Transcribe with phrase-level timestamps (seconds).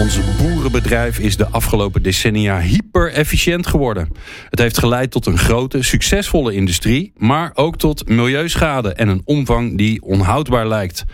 [0.00, 4.08] Onze boerenbedrijf is de afgelopen decennia hyper-efficiënt geworden.
[4.50, 7.12] Het heeft geleid tot een grote, succesvolle industrie...
[7.16, 11.04] maar ook tot milieuschade en een omvang die onhoudbaar lijkt.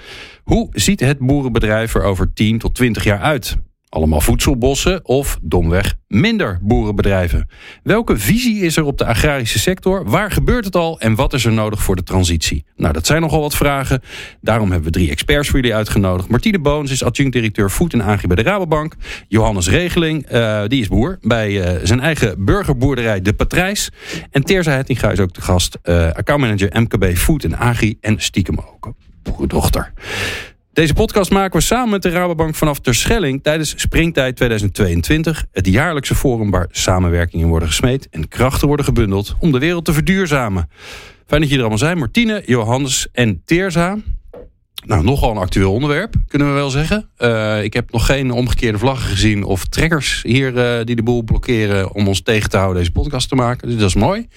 [0.45, 3.57] Hoe ziet het boerenbedrijf er over 10 tot 20 jaar uit?
[3.89, 7.49] Allemaal voedselbossen of domweg minder boerenbedrijven?
[7.83, 10.05] Welke visie is er op de agrarische sector?
[10.11, 12.65] Waar gebeurt het al en wat is er nodig voor de transitie?
[12.77, 14.03] Nou, dat zijn nogal wat vragen.
[14.41, 16.29] Daarom hebben we drie experts voor jullie uitgenodigd.
[16.29, 18.95] Martine Boons is adjunct-directeur voed en agri bij de Rabobank.
[19.29, 23.91] Johannes Regeling, uh, die is boer bij uh, zijn eigen burgerboerderij De Patrijs.
[24.31, 28.59] En Terza Hettinga is ook de gast, uh, accountmanager MKB Food en Agri en stiekem
[28.59, 28.93] ook
[29.23, 29.93] boerendochter.
[30.77, 35.45] Deze podcast maken we samen met de Rabobank vanaf Terschelling tijdens Springtijd 2022.
[35.53, 39.93] Het jaarlijkse forum waar samenwerkingen worden gesmeed en krachten worden gebundeld om de wereld te
[39.93, 40.71] verduurzamen.
[41.27, 41.99] Fijn dat jullie er allemaal zijn.
[41.99, 43.97] Martine, Johannes en Teerza.
[44.87, 47.09] Nou, nogal een actueel onderwerp, kunnen we wel zeggen.
[47.19, 51.23] Uh, ik heb nog geen omgekeerde vlaggen gezien of trekkers hier uh, die de boel
[51.23, 53.69] blokkeren om ons tegen te houden deze podcast te maken.
[53.69, 54.29] Dus dat is mooi.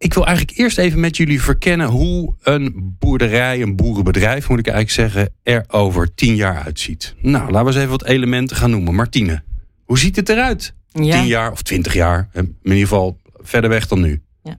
[0.00, 4.66] Ik wil eigenlijk eerst even met jullie verkennen hoe een boerderij, een boerenbedrijf moet ik
[4.66, 7.14] eigenlijk zeggen, er over tien jaar uitziet.
[7.20, 8.94] Nou, laten we eens even wat elementen gaan noemen.
[8.94, 9.42] Martine,
[9.84, 10.74] hoe ziet het eruit?
[10.92, 11.18] Ja.
[11.18, 12.28] Tien jaar of twintig jaar?
[12.32, 14.22] In ieder geval verder weg dan nu.
[14.42, 14.58] Ja,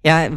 [0.00, 0.30] ja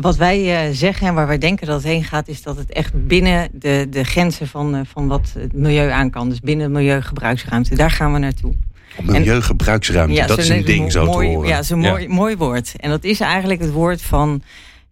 [0.00, 2.72] wat wij uh, zeggen en waar wij denken dat het heen gaat, is dat het
[2.72, 6.28] echt binnen de, de grenzen van, uh, van wat het milieu aan kan.
[6.28, 7.74] Dus binnen de milieugebruiksruimte.
[7.74, 8.54] Daar gaan we naartoe.
[9.00, 11.48] Milieugebruiksruimte, ja, dat is een ding zo mooi, te horen.
[11.48, 12.72] Ja, dat is een mooi, mooi woord.
[12.76, 14.42] En dat is eigenlijk het woord van...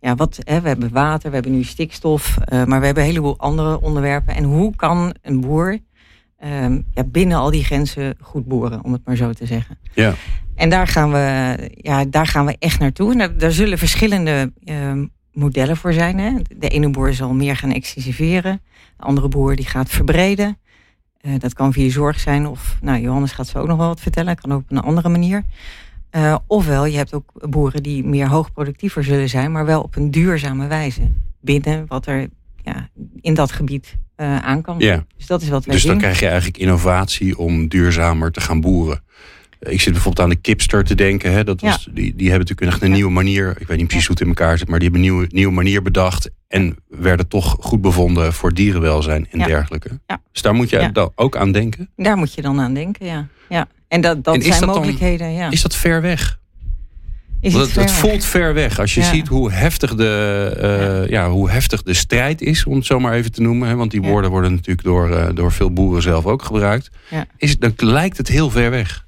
[0.03, 3.09] Ja, wat, hè, we hebben water, we hebben nu stikstof, uh, maar we hebben een
[3.09, 4.35] heleboel andere onderwerpen.
[4.35, 5.79] En hoe kan een boer
[6.45, 9.79] um, ja, binnen al die grenzen goed boeren, om het maar zo te zeggen.
[9.95, 10.15] Ja.
[10.55, 13.13] En daar gaan we, ja, daar gaan we echt naartoe.
[13.13, 14.93] En daar, daar zullen verschillende uh,
[15.33, 16.19] modellen voor zijn.
[16.19, 16.33] Hè.
[16.57, 18.61] De ene boer zal meer gaan excessiveren.
[18.97, 20.59] De andere boer die gaat verbreden.
[21.23, 24.01] Uh, dat kan via zorg zijn of, nou Johannes gaat zo ook nog wel wat
[24.01, 25.45] vertellen, kan ook op een andere manier.
[26.17, 30.11] Uh, ofwel, je hebt ook boeren die meer hoogproductiever zullen zijn, maar wel op een
[30.11, 31.01] duurzame wijze.
[31.41, 32.29] Binnen wat er
[32.63, 32.89] ja,
[33.21, 34.79] in dat gebied uh, aan kan.
[34.79, 35.05] Ja.
[35.17, 36.01] Dus dat is wat wij Dus dan doen.
[36.01, 39.03] krijg je eigenlijk innovatie om duurzamer te gaan boeren.
[39.61, 41.33] Ik zit bijvoorbeeld aan de kipster te denken.
[41.33, 41.45] Hè.
[41.45, 41.93] Dat was, Ja.
[41.95, 42.95] die, die hebben natuurlijk echt een Ja.
[42.95, 43.57] nieuwe manier.
[43.59, 44.69] Ik weet niet precies hoe het in elkaar zit.
[44.69, 46.31] Maar die hebben een nieuwe, nieuwe manier bedacht.
[46.49, 49.47] En werden toch goed bevonden voor dierenwelzijn en Ja.
[49.47, 50.01] dergelijke.
[50.07, 50.21] Ja.
[50.33, 51.91] Dus daar moet je dan ook aan denken.
[51.97, 53.27] Daar moet je dan aan denken, ja.
[53.49, 53.69] ja.
[53.89, 55.51] En dat, dat En zijn dat dan- mogelijkheden, ja.
[55.51, 56.39] Is dat ver weg?
[57.41, 58.11] Is het het, het ver weg?
[58.11, 58.79] voelt ver weg.
[58.79, 59.07] Als je Ja.
[59.07, 61.31] ziet hoe heftig, de, eh, ja.
[61.31, 63.69] hoe heftig de strijd is, om het zo maar even te noemen.
[63.69, 64.09] Hè, want die Ja.
[64.09, 66.91] woorden worden natuurlijk door, eh, door veel boeren zelf ook gebruikt.
[67.11, 67.27] Ja.
[67.37, 69.07] Is, dan lijkt het heel ver weg.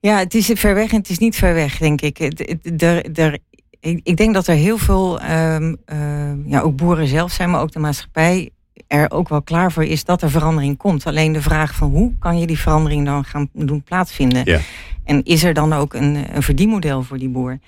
[0.00, 2.18] Ja, het is ver weg en het is niet ver weg, denk ik.
[2.20, 3.38] Er-
[3.80, 7.72] ik denk dat er heel veel, ehm, ehm, ja, ook boeren zelf zijn, maar ook
[7.72, 8.50] de maatschappij
[8.86, 11.06] er ook wel klaar voor is dat er verandering komt.
[11.06, 14.42] Alleen de vraag van hoe kan je die verandering dan gaan doen plaatsvinden?
[14.44, 14.58] Ja.
[15.04, 17.58] En is er dan ook een, een verdienmodel voor die boer?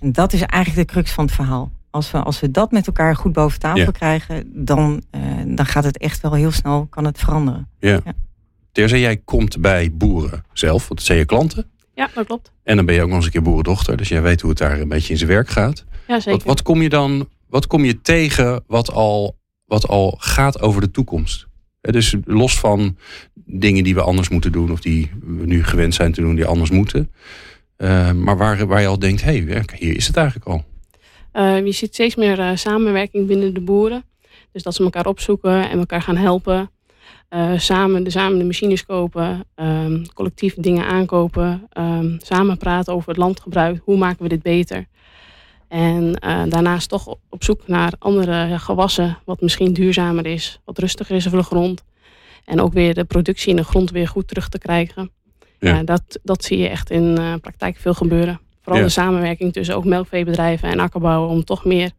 [0.00, 1.70] En dat is eigenlijk de crux van het verhaal.
[1.90, 3.90] Als we, als we dat met elkaar goed boven tafel Ja.
[3.90, 7.68] krijgen, dan, eh, dan gaat het echt wel heel snel kan het veranderen.
[7.78, 8.00] Ja.
[8.04, 8.12] Ja.
[8.72, 11.66] Terza, jij komt bij boeren zelf, want dat zijn je klanten.
[11.96, 12.52] Ja, dat klopt.
[12.62, 13.96] En dan ben je ook nog eens een keer boerendochter.
[13.96, 15.84] Dus jij weet hoe het daar een beetje in zijn werk gaat.
[16.06, 16.30] Ja, zeker.
[16.30, 20.80] Wat, wat kom je dan wat kom je tegen wat al, wat al gaat over
[20.80, 21.46] de toekomst?
[21.80, 22.96] Dus los van
[23.34, 24.70] dingen die we anders moeten doen...
[24.70, 27.12] of die we nu gewend zijn te doen, die anders moeten.
[27.76, 30.64] Eh, maar waar, waar je al denkt, hé, hey, hier is het eigenlijk al.
[31.32, 34.04] Eh, je ziet steeds meer eh, samenwerking binnen de boeren.
[34.52, 36.70] Dus dat ze elkaar opzoeken en elkaar gaan helpen.
[37.36, 41.66] Eh, samen, de, samen de machines kopen, ehm, collectief dingen aankopen.
[41.72, 43.80] ehm, samen praten over het landgebruik.
[43.84, 44.86] Hoe maken we dit beter?
[45.68, 49.18] En eh, daarnaast toch op- zoek naar andere gewassen.
[49.24, 50.60] Wat misschien duurzamer is.
[50.64, 51.84] Wat rustiger is voor de grond.
[52.44, 55.10] En ook weer de productie in de grond weer goed terug te krijgen.
[55.58, 55.74] Ja.
[55.74, 55.82] Ja.
[55.82, 58.40] dat, dat zie je echt in eh praktijk veel gebeuren.
[58.62, 58.86] Vooral Ja.
[58.86, 61.30] de samenwerking tussen ook melkveebedrijven en akkerbouwen.
[61.30, 61.90] Om toch meer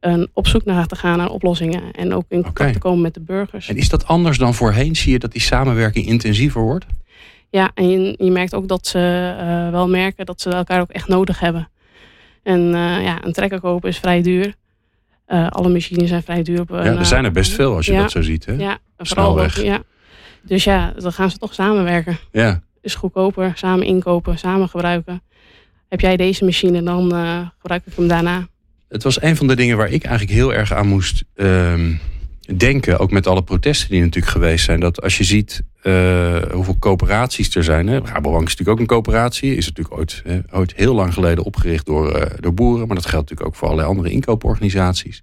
[0.00, 1.92] een op zoek naar te gaan naar oplossingen.
[1.92, 3.68] En ook in contact te komen met de burgers.
[3.68, 4.96] En is dat anders dan voorheen?
[4.96, 6.86] Zie je dat die samenwerking intensiever wordt?
[7.50, 10.90] Ja, en je, je merkt ook dat ze eh, wel merken dat ze elkaar ook
[10.90, 11.68] echt nodig hebben.
[12.42, 14.54] En eh, ja, een trekker kopen is vrij duur.
[15.26, 16.60] Eh, alle machines zijn vrij duur.
[16.60, 18.00] Op, Ja, er zijn er best veel als je ja.
[18.00, 18.46] dat zo ziet.
[18.46, 18.52] Hè?
[18.52, 19.82] Ja, vooral ook, ja.
[20.42, 22.18] Dus ja, dan gaan ze toch samenwerken.
[22.32, 22.62] Ja.
[22.80, 25.22] is goedkoper, samen inkopen, samen gebruiken.
[25.88, 27.02] heb jij deze machine, dan
[27.58, 28.48] gebruik ik hem daarna.
[28.90, 31.92] Het was een van de dingen waar ik eigenlijk heel erg aan moest ehm,
[32.56, 32.98] denken.
[32.98, 34.80] Ook met alle protesten die natuurlijk geweest zijn.
[34.80, 37.86] Dat als je ziet uh, hoeveel coöperaties er zijn.
[37.86, 37.98] Hè.
[37.98, 39.56] Rabobank is natuurlijk ook een coöperatie.
[39.56, 42.86] Is natuurlijk ooit, ooit heel lang geleden opgericht door, uh, door boeren.
[42.86, 45.22] Maar dat geldt natuurlijk ook voor allerlei andere inkooporganisaties.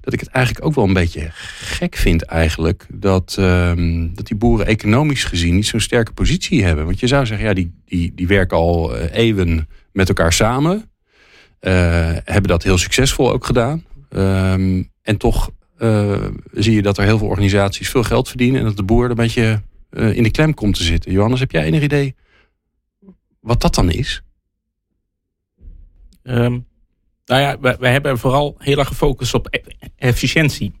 [0.00, 2.86] Dat ik het eigenlijk ook wel een beetje gek vind eigenlijk.
[2.92, 3.72] Dat, uh,
[4.14, 6.84] dat die boeren economisch gezien niet zo'n sterke positie hebben.
[6.84, 10.92] Want je zou zeggen, ja, die, die, die werken al uh, eeuwen met elkaar samen.
[12.24, 13.84] Hebben dat heel succesvol ook gedaan.
[14.08, 15.50] Ehm, en toch
[16.52, 18.60] zie je dat er heel veel organisaties veel geld verdienen.
[18.60, 21.12] En dat de boer er een beetje uh, in de klem komt te zitten.
[21.12, 22.14] Johannes, heb jij enig idee
[23.40, 24.22] wat dat dan is?
[26.22, 26.66] Um,
[27.24, 30.72] nou ja, wij, wij, hebben vooral heel erg gefocust op e-, efficiëntie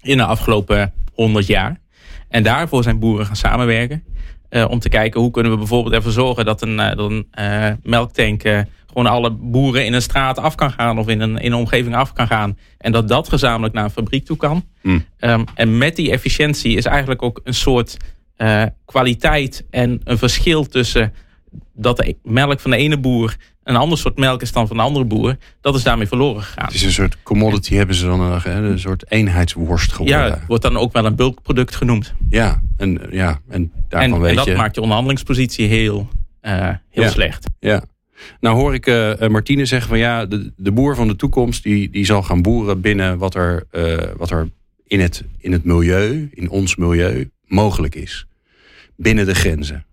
[0.00, 1.80] in de afgelopen 100 jaar.
[2.28, 4.04] En daarvoor zijn boeren gaan samenwerken.
[4.50, 7.70] Uh, om te kijken hoe kunnen we bijvoorbeeld ervoor zorgen dat een, dat een uh,
[7.82, 8.42] melktank
[8.86, 11.94] gewoon alle boeren in een straat af kan gaan of in een, in een omgeving
[11.94, 12.58] af kan gaan.
[12.78, 14.64] En dat dat gezamenlijk naar een fabriek toe kan.
[14.82, 15.04] Mm.
[15.20, 17.96] Um, en met die efficiëntie is eigenlijk ook een soort
[18.84, 21.12] kwaliteit en een verschil tussen
[21.74, 23.36] dat de melk van de ene boer
[23.68, 26.64] een ander soort melk is dan van de andere boer, dat is daarmee verloren gegaan.
[26.64, 30.26] Het is een soort commodity, hebben ze dan een, een soort eenheidsworst geworden.
[30.26, 32.14] Ja, wordt dan ook wel een bulkproduct genoemd.
[32.28, 34.54] Ja, en, ja, en daarvan en, weet en dat je...
[34.54, 36.08] maakt je onderhandelingspositie heel,
[36.42, 37.10] uh, heel ja.
[37.10, 37.46] slecht.
[37.60, 37.84] Ja.
[38.40, 41.90] Nou hoor ik uh, Martine zeggen van ja, de, de boer van de toekomst die,
[41.90, 44.48] die zal gaan boeren binnen wat er, uh, wat er
[44.86, 48.26] in, het, in het milieu, in ons milieu, mogelijk is
[48.96, 49.86] binnen de grenzen.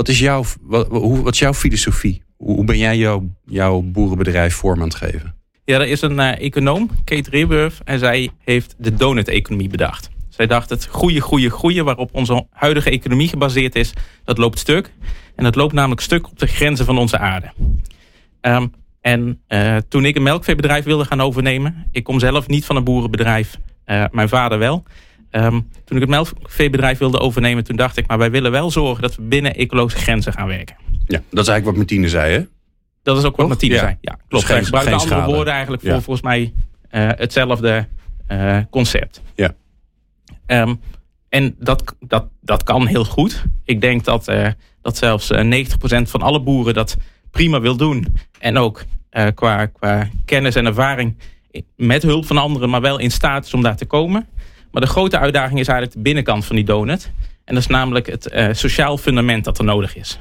[0.00, 2.22] Wat is jouw, wat, hoe, wat is jouw filosofie?
[2.36, 5.34] Hoe, hoe ben jij jouw, jouw boerenbedrijf vorm aan het geven?
[5.64, 10.10] Ja, er is een uh, econoom, Kate Raworth, en zij heeft de donut-economie bedacht.
[10.28, 13.92] Zij dacht het groeien, groeien, groeien, waarop onze huidige economie gebaseerd is,
[14.24, 14.92] dat loopt stuk.
[15.36, 17.52] En dat loopt namelijk stuk op de grenzen van onze aarde.
[18.40, 22.76] Um, en uh, toen ik een melkveebedrijf wilde gaan overnemen, ik kom zelf niet van
[22.76, 24.84] een boerenbedrijf, uh, mijn vader wel.
[25.30, 29.02] Um, toen ik het melkveebedrijf wilde overnemen, toen dacht ik, maar wij willen wel zorgen
[29.02, 30.76] dat we binnen ecologische grenzen gaan werken.
[31.06, 32.42] Ja, dat is eigenlijk wat Martine zei, hè?
[33.02, 33.80] Dat is ook wat Martine ja.
[33.80, 33.96] zei.
[34.00, 34.46] Ja, klopt.
[34.46, 35.34] Dus Hij gebruikte geen andere schade.
[35.34, 36.00] woorden eigenlijk voor Ja.
[36.00, 37.88] volgens mij uh, hetzelfde
[38.28, 39.22] uh, concept.
[39.34, 39.54] Ja.
[40.46, 40.80] Um,
[41.28, 43.44] en dat, dat, dat kan heel goed.
[43.64, 44.48] Ik denk dat, uh,
[44.82, 45.66] dat zelfs uh, 90%
[46.02, 46.96] van alle boeren dat
[47.30, 48.14] prima wil doen.
[48.38, 48.84] En ook
[49.34, 51.16] qua, qua kennis en ervaring
[51.76, 54.28] met hulp van anderen, maar wel in staat is om daar te komen.
[54.70, 57.12] Maar de grote uitdaging is eigenlijk de binnenkant van die donut.
[57.44, 60.18] En dat is namelijk het uh, sociaal fundament dat er nodig is.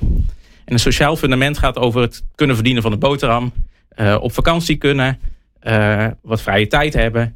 [0.66, 3.54] En een sociaal fundament gaat over het kunnen verdienen van de boterham.
[3.96, 5.20] Uh, op vakantie kunnen.
[5.64, 7.36] Uh, wat vrije tijd hebben.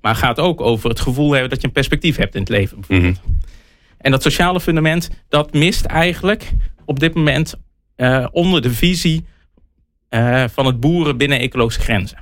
[0.00, 2.76] Maar gaat ook over het gevoel hebben dat je een perspectief hebt in het leven.
[2.76, 3.20] Bijvoorbeeld.
[3.24, 3.38] Mm -hmm.
[3.98, 6.52] En dat sociale fundament, dat mist eigenlijk
[6.84, 7.54] op dit moment
[8.30, 9.24] onder de visie
[10.46, 12.18] van het boeren binnen ecologische grenzen.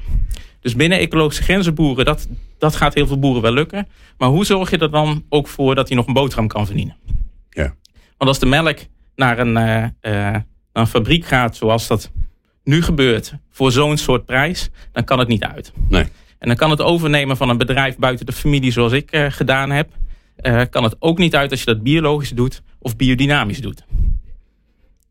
[0.60, 2.28] Dus binnen ecologische grenzen boeren, dat,
[2.58, 3.88] dat gaat heel veel boeren wel lukken.
[4.18, 6.96] Maar hoe zorg je er dan ook voor dat hij nog een boterham kan verdienen?
[7.50, 7.74] Ja.
[8.16, 8.78] Want als de melk
[9.16, 9.54] naar een, uh,
[10.02, 12.10] naar een fabriek gaat zoals dat
[12.64, 15.72] nu gebeurt voor zo'n soort prijs, dan kan het niet uit.
[15.88, 16.04] Nee.
[16.38, 19.70] En dan kan het overnemen van een bedrijf buiten de familie zoals ik uh, gedaan
[19.70, 19.90] heb.
[20.70, 23.84] Kan het ook niet uit als je dat biologisch doet of biodynamisch doet.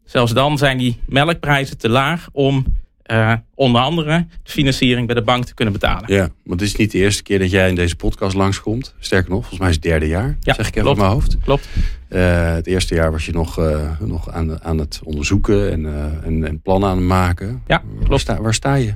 [0.05, 2.65] Zelfs dan zijn die melkprijzen te laag om
[3.11, 6.13] uh, onder andere de financiering bij de bank te kunnen betalen.
[6.13, 8.95] Ja, want het is niet de eerste keer dat jij in deze podcast langskomt.
[8.99, 10.37] Sterker nog, volgens mij is het derde jaar.
[10.39, 11.37] Ja, zeg ik even uit mijn hoofd.
[11.43, 11.67] Klopt.
[12.09, 15.85] Uh, het eerste jaar was je nog, uh, nog aan, aan het onderzoeken en,
[16.23, 17.61] en, en, plannen aan het maken.
[17.67, 18.07] Ja, klopt.
[18.07, 18.93] Waar sta, waar sta je?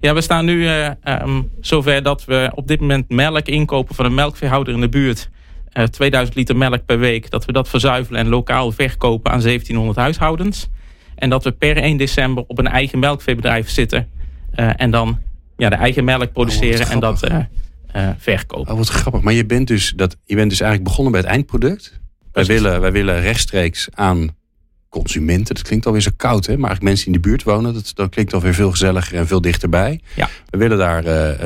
[0.00, 4.14] Ja, we staan nu um, zover dat we op dit moment melk inkopen van een
[4.14, 5.30] melkveehouder in de buurt.
[5.90, 7.30] 2000 liter melk per week.
[7.30, 10.68] Dat we dat verzuivelen en lokaal verkopen aan 1700 huishoudens.
[11.16, 14.08] En dat we per 1 december op een eigen melkveebedrijf zitten.
[14.56, 15.18] Uh, en dan
[15.56, 17.38] ja, de eigen melk produceren oh, en dat uh,
[17.96, 18.72] uh, verkopen.
[18.72, 19.20] Oh, wat grappig.
[19.20, 22.00] Maar je bent, dus dat, je bent dus eigenlijk begonnen bij het eindproduct.
[22.32, 24.34] Wij willen, wij willen rechtstreeks aan
[24.88, 25.54] consumenten.
[25.54, 26.56] Dat klinkt alweer zo koud, hè?
[26.56, 27.74] maar eigenlijk mensen die in de buurt wonen.
[27.74, 30.00] Dat, dat klinkt alweer veel gezelliger en veel dichterbij.
[30.14, 30.28] Ja.
[30.50, 31.02] We willen daar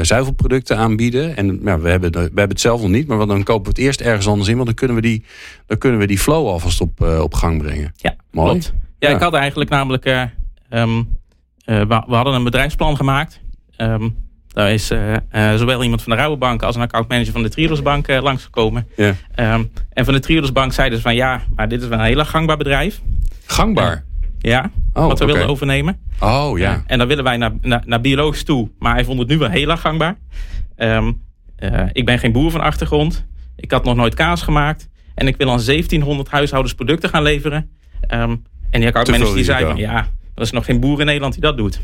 [0.06, 1.36] zuivelproducten aanbieden.
[1.36, 3.78] En ja, we, hebben, we hebben het zelf nog niet, maar dan kopen we het
[3.78, 4.54] eerst ergens anders in.
[4.54, 5.24] Want dan kunnen we die,
[5.66, 7.92] dan kunnen we die flow alvast op, op gang brengen.
[7.96, 8.50] Ja, Mooi.
[8.50, 8.72] Klopt.
[9.00, 10.06] Ja, ja, ik had eigenlijk namelijk...
[10.06, 10.22] Uh,
[10.70, 13.40] um, uh, we, we, hadden een bedrijfsplan gemaakt.
[13.76, 15.16] Um, daar is uh,
[15.54, 18.86] zowel iemand van de Rabobank als een accountmanager van de Triodosbank langsgekomen.
[18.96, 19.14] Ja.
[19.54, 21.14] Um, en van de Triodosbank zeiden ze van...
[21.14, 23.00] ja, maar dit is wel een heel gangbaar bedrijf.
[23.46, 24.04] Gangbaar?
[24.38, 25.26] ja, oh, wat we okay.
[25.26, 25.98] wilden overnemen.
[26.20, 26.82] Oh, ja.
[26.86, 28.70] en dan willen wij naar, naar, naar, biologisch toe.
[28.78, 30.16] Maar hij vond het nu wel heel erg gangbaar.
[30.76, 31.22] Um,
[31.92, 33.26] ik ben geen boer van achtergrond.
[33.56, 34.88] Ik had nog nooit kaas gemaakt.
[35.14, 37.70] En ik wil aan 1700 huishoudens producten gaan leveren.
[38.14, 41.32] Um, en die accountmanager die zei van ja, Er is nog geen boer in Nederland
[41.32, 41.80] die dat doet.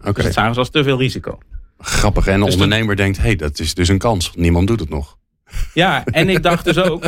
[0.00, 1.38] Oké, Dus dat zagen ze als te veel risico.
[1.78, 2.26] grappig.
[2.26, 4.32] En een Dus ondernemer denkt, hé, hey, dat is dus een kans.
[4.34, 5.16] Niemand doet het nog.
[5.74, 7.04] Ja, en ik dacht dus ook,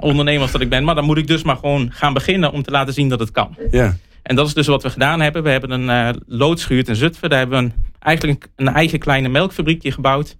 [0.00, 2.70] ondernemer dat ik ben, maar dan moet ik dus maar gewoon gaan beginnen om te
[2.70, 3.56] laten zien dat het kan.
[3.70, 5.42] Ja, En dat is dus wat we gedaan hebben.
[5.42, 7.28] We hebben een eh loodschuurt in Zutphen.
[7.30, 10.36] Daar hebben we een, eigenlijk een eigen kleine melkfabriekje gebouwd.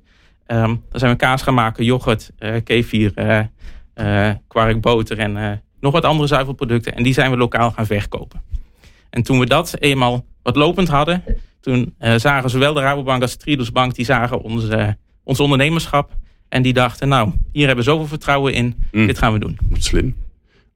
[0.47, 3.13] Ehm, daar zijn we kaas gaan maken, yoghurt, eh kefir,
[3.95, 6.95] eh, kwark, boter en nog wat andere zuivelproducten.
[6.95, 8.43] En die zijn we lokaal gaan verkopen.
[9.11, 11.23] En toen we dat eenmaal wat lopend hadden,
[11.61, 14.89] toen eh, zagen zowel de Rabobank als de Triodos Bank, die zagen ons, eh,
[15.25, 16.17] ons ondernemerschap.
[16.49, 19.07] En die dachten, nou, hier hebben we zoveel vertrouwen in, Mm.
[19.07, 19.59] dit gaan we doen.
[19.71, 20.15] wat slim.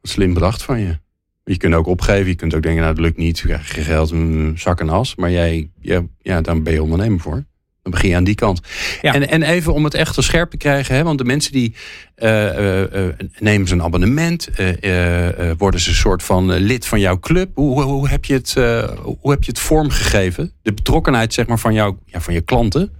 [0.01, 0.99] Wat slim bedacht van je.
[1.45, 2.27] Je kunt ook opgeven.
[2.27, 3.39] Je kunt ook denken, nou, het lukt niet.
[3.39, 5.15] Je krijgt geen geld, mm, zak en as.
[5.15, 7.45] Maar jij, ja, ja, dan ben je ondernemer voor.
[7.83, 8.61] Dan begin je aan die kant.
[9.01, 9.15] Ja.
[9.15, 10.95] En, en even om het echt te scherp te krijgen.
[10.95, 11.75] Hè, want de mensen die
[12.15, 14.49] eh, eh, eh, nemen ze een abonnement.
[15.59, 17.51] worden ze een soort van lid van jouw club.
[17.55, 18.55] Hoe, hoe, heb je het,
[19.21, 20.53] hoe heb je het vormgegeven?
[20.63, 22.91] De betrokkenheid zeg maar, van, jou, ja, van je klanten.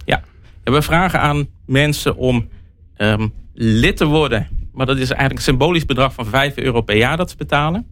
[0.63, 2.47] En we vragen aan mensen om
[2.95, 4.47] ehm, lid te worden.
[4.73, 7.85] Maar dat is eigenlijk een symbolisch bedrag van 5 euro per jaar dat ze betalen.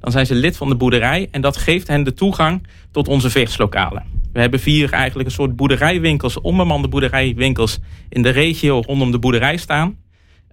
[0.00, 3.30] Dan zijn ze lid van de boerderij en dat geeft hen de toegang tot onze
[3.30, 4.02] vechtslokalen.
[4.32, 9.56] We hebben vier eigenlijk een soort boerderijwinkels, onbemande boerderijwinkels in de regio rondom de boerderij
[9.56, 9.96] staan.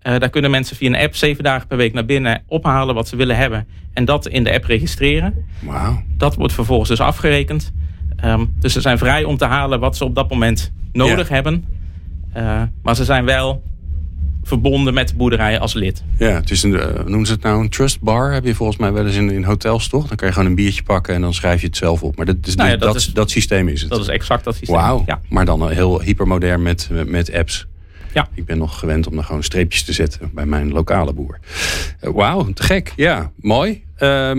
[0.05, 3.07] Eh, daar kunnen mensen via een app zeven dagen per week naar binnen ophalen wat
[3.07, 5.45] ze willen hebben en dat in de app registreren.
[5.59, 6.03] Wauw.
[6.17, 7.73] Dat wordt vervolgens dus afgerekend.
[8.15, 11.65] Ehm, dus ze zijn vrij om te halen wat ze op dat moment nodig hebben.
[12.33, 13.63] Eh, maar ze zijn wel
[14.45, 16.03] verbonden met de boerderij als lid.
[16.17, 18.31] Ja, het is een, eh, noemen ze het nou een trust bar?
[18.33, 20.07] Heb je volgens mij wel eens in, in hotels toch?
[20.07, 22.15] Dan kan je gewoon een biertje pakken en dan schrijf je het zelf op.
[22.15, 23.89] Maar dat, Nou ja, dat, dat is, is- dat systeem is het.
[23.89, 24.75] Dat is exact dat systeem.
[24.75, 25.21] Wauw, Ja.
[25.29, 27.65] maar dan heel hypermodern met, met apps.
[28.13, 28.27] Ja.
[28.33, 31.39] Ik ben nog gewend om dan gewoon streepjes te zetten bij mijn lokale boer.
[31.99, 32.93] Eh, Wauw, te gek.
[32.95, 33.83] Ja, mooi.
[33.95, 34.37] Ehm,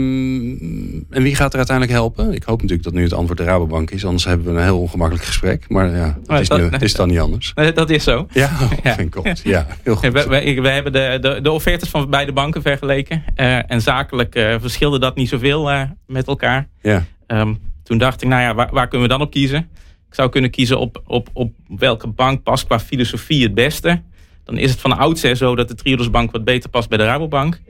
[1.11, 2.33] en wie gaat er uiteindelijk helpen?
[2.33, 4.05] Ik hoop natuurlijk dat nu het antwoord de Rabobank is.
[4.05, 5.69] Anders hebben we een heel ongemakkelijk gesprek.
[5.69, 7.53] Maar ja, het is, nu, is dan niet anders.
[7.75, 8.27] Dat is zo.
[8.33, 8.97] Ja, oh, Ja.
[9.11, 9.41] God.
[9.45, 10.13] Ja, heel goed.
[10.13, 13.23] We, we, we hebben de, de, de offertes van beide banken vergeleken.
[13.35, 16.69] Eh, en zakelijk eh, verschilde dat niet zoveel eh, met elkaar.
[16.83, 19.69] Ja, Ehm, toen dacht ik, nou ja, waar, waar kunnen we dan op kiezen?
[20.09, 24.03] Ik zou kunnen kiezen op, op, op welke bank past qua filosofie het beste.
[24.45, 27.05] Dan is het van oudsher zo dat de Triodos Bank wat beter past bij de
[27.05, 27.61] Rabobank.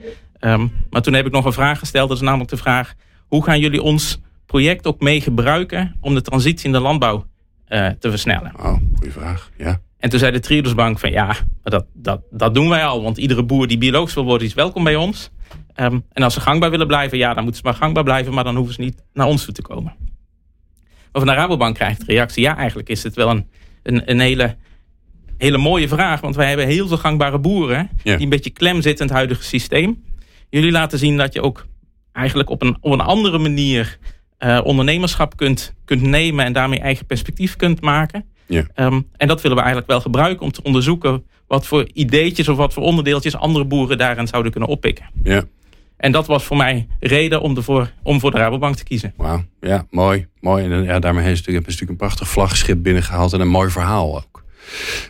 [0.46, 2.08] Ehm, maar toen heb ik nog een vraag gesteld.
[2.08, 2.94] Dat is namelijk de vraag,
[3.26, 5.96] hoe gaan jullie ons project ook mee gebruiken...
[6.00, 7.26] om de transitie in de landbouw
[7.64, 8.52] eh, te versnellen?
[8.56, 9.50] oh, goede vraag.
[9.56, 9.80] Ja.
[9.98, 13.02] En toen zei de Triodos Bank van ja, dat, dat, dat doen wij al.
[13.02, 15.30] Want iedere boer die biologisch wil worden is welkom bij ons.
[15.74, 18.34] Ehm, en als ze gangbaar willen blijven, ja, dan moeten ze maar gangbaar blijven.
[18.34, 19.94] Maar dan hoeven ze niet naar ons toe te komen.
[21.12, 23.46] Maar van de Rabobank krijgt de reactie, ja, eigenlijk is het wel een,
[23.82, 24.56] een, een hele,
[25.38, 26.20] hele mooie vraag.
[26.20, 28.14] Want wij hebben heel veel gangbare boeren Ja.
[28.14, 30.04] die een beetje klem zitten in het huidige systeem.
[30.50, 31.66] Jullie laten zien dat je ook
[32.12, 33.98] eigenlijk op een, op een andere manier
[34.38, 38.24] eh, ondernemerschap kunt, kunt nemen en daarmee eigen perspectief kunt maken.
[38.46, 38.64] Ja.
[38.74, 42.56] Ehm, en dat willen we eigenlijk wel gebruiken om te onderzoeken wat voor ideetjes of
[42.56, 45.06] wat voor onderdeeltjes andere boeren daarin zouden kunnen oppikken.
[45.22, 45.44] Ja.
[45.96, 49.12] En dat was voor mij reden om, ervoor, om voor de Rabobank te kiezen.
[49.16, 50.26] Wauw, ja, mooi.
[50.40, 50.64] mooi.
[50.64, 54.44] En ja, daarmee heeft ze natuurlijk, een prachtig vlaggenschip binnengehaald en een mooi verhaal ook.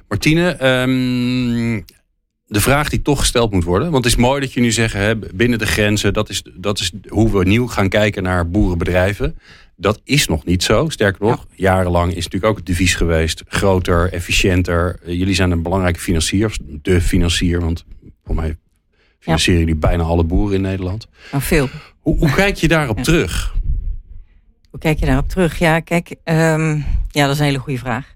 [0.09, 1.81] Martine, ehm,
[2.47, 4.93] de vraag die toch gesteld moet worden, want het is mooi dat je nu zegt,
[4.93, 9.39] hè, binnen de grenzen, dat is, dat is hoe we nieuw gaan kijken naar boerenbedrijven.
[9.77, 10.89] Dat is nog niet zo.
[10.89, 13.43] Sterker nog, jarenlang is natuurlijk ook het devies geweest.
[13.49, 14.99] Groter, efficiënter.
[15.05, 16.57] Eh, Jullie zijn een belangrijke financier.
[16.83, 17.85] De financier, want
[18.25, 18.57] voor mij
[19.19, 21.09] financieren jullie bijna alle boeren in Nederland.
[21.33, 21.69] Nou, veel.
[22.01, 23.03] Hoe, hoe kijk je daarop Ja.
[23.03, 23.55] terug?
[24.71, 25.59] Hoe kijk je daarop terug?
[25.59, 26.71] Ja, kijk, ehm,
[27.11, 28.15] ja, dat is een hele goede vraag.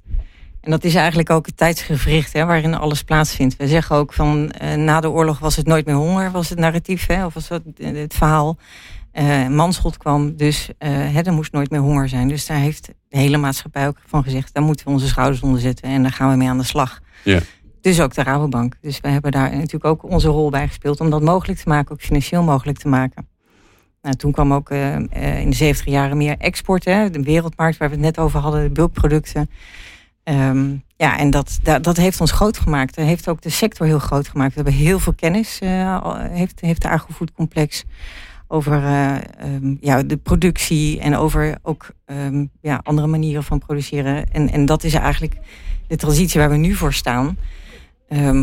[0.60, 3.56] En dat is eigenlijk ook het tijdsgevricht hè, waarin alles plaatsvindt.
[3.56, 6.58] We zeggen ook van eh, na de oorlog was het nooit meer honger, was het
[6.58, 8.58] narratief, hè, of was dat eh, het verhaal.
[9.12, 12.28] Eh Manschot kwam, dus hè, er moest nooit meer honger zijn.
[12.28, 15.60] Dus daar heeft de hele maatschappij ook van gezegd, daar moeten we onze schouders onder
[15.60, 17.00] zetten en daar gaan we mee aan de slag.
[17.24, 17.40] Ja.
[17.80, 18.76] Dus ook de Rabobank.
[18.80, 21.92] Dus we hebben daar natuurlijk ook onze rol bij gespeeld om dat mogelijk te maken,
[21.92, 23.28] ook financieel mogelijk te maken.
[24.02, 27.94] Nou, toen kwam ook in de 70 jaren meer export, hè, de wereldmarkt waar we
[27.94, 29.50] het net over hadden, de bulkproducten.
[30.22, 32.94] Ehm, ja, en dat, dat, heeft ons groot gemaakt.
[32.94, 34.54] Dat heeft ook de sector heel groot gemaakt.
[34.54, 35.60] We hebben heel veel kennis,
[36.02, 37.84] al- heeft, heeft de agrofoodcomplex
[38.48, 44.32] over eh, ehm, ja, de productie en over ook ehm, ja, andere manieren van produceren.
[44.32, 45.36] En, en dat is eigenlijk
[45.86, 47.36] de transitie waar we nu voor staan.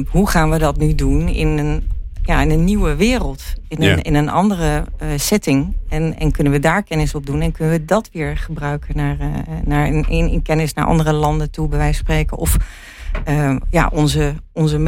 [0.10, 1.90] Hoe gaan we dat nu doen in een,
[2.28, 4.04] ja, in een nieuwe wereld, in een, Ja.
[4.04, 5.76] in een andere eh, setting?
[5.90, 9.20] En, en kunnen we daar kennis op doen en kunnen we dat weer gebruiken naar,
[9.20, 9.28] eh,
[9.66, 12.38] naar in, in, in kennis naar andere landen toe, bij wijze van spreken?
[12.38, 12.58] Of
[13.26, 14.80] eh, ja, onze, onze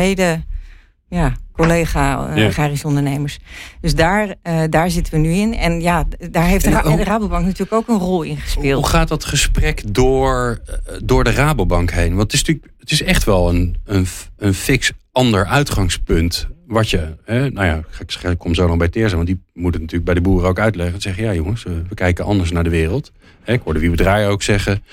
[1.09, 2.47] ja, collega uh, Ja.
[2.47, 3.39] agrarische ondernemers.
[3.81, 4.35] Dus daar,
[4.69, 5.53] daar zitten we nu in.
[5.55, 8.39] En ja, daar heeft de, Ra- hoe- de Rabobank natuurlijk ook een rol in Hoe
[8.41, 8.87] gespeeld.
[8.87, 10.59] gaat dat gesprek door,
[11.03, 12.09] door de Rabobank heen?
[12.09, 16.47] Want het is natuurlijk het is echt wel een, een, een fix ander uitgangspunt.
[16.69, 17.83] Wat je, nou ja,
[18.29, 20.59] ik, kom zo nog bij Teerza, want die moet het natuurlijk bij de boeren ook
[20.59, 20.95] uitleggen.
[20.95, 23.11] En zeggen, ja jongens, eh, we kijken anders naar de wereld.
[23.41, 24.83] Hè, ik hoorde wie bedrijven ook zeggen,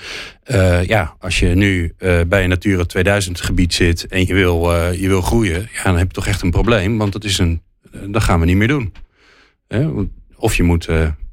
[0.43, 4.73] eh, ja, als je nu eh, bij een Natura 2000 gebied zit en je wil,
[4.91, 6.97] je wil groeien, ja, dan heb je toch echt een probleem.
[6.97, 7.61] Want dat is een,
[8.07, 8.93] dat gaan we niet meer doen.
[10.35, 10.87] Of je moet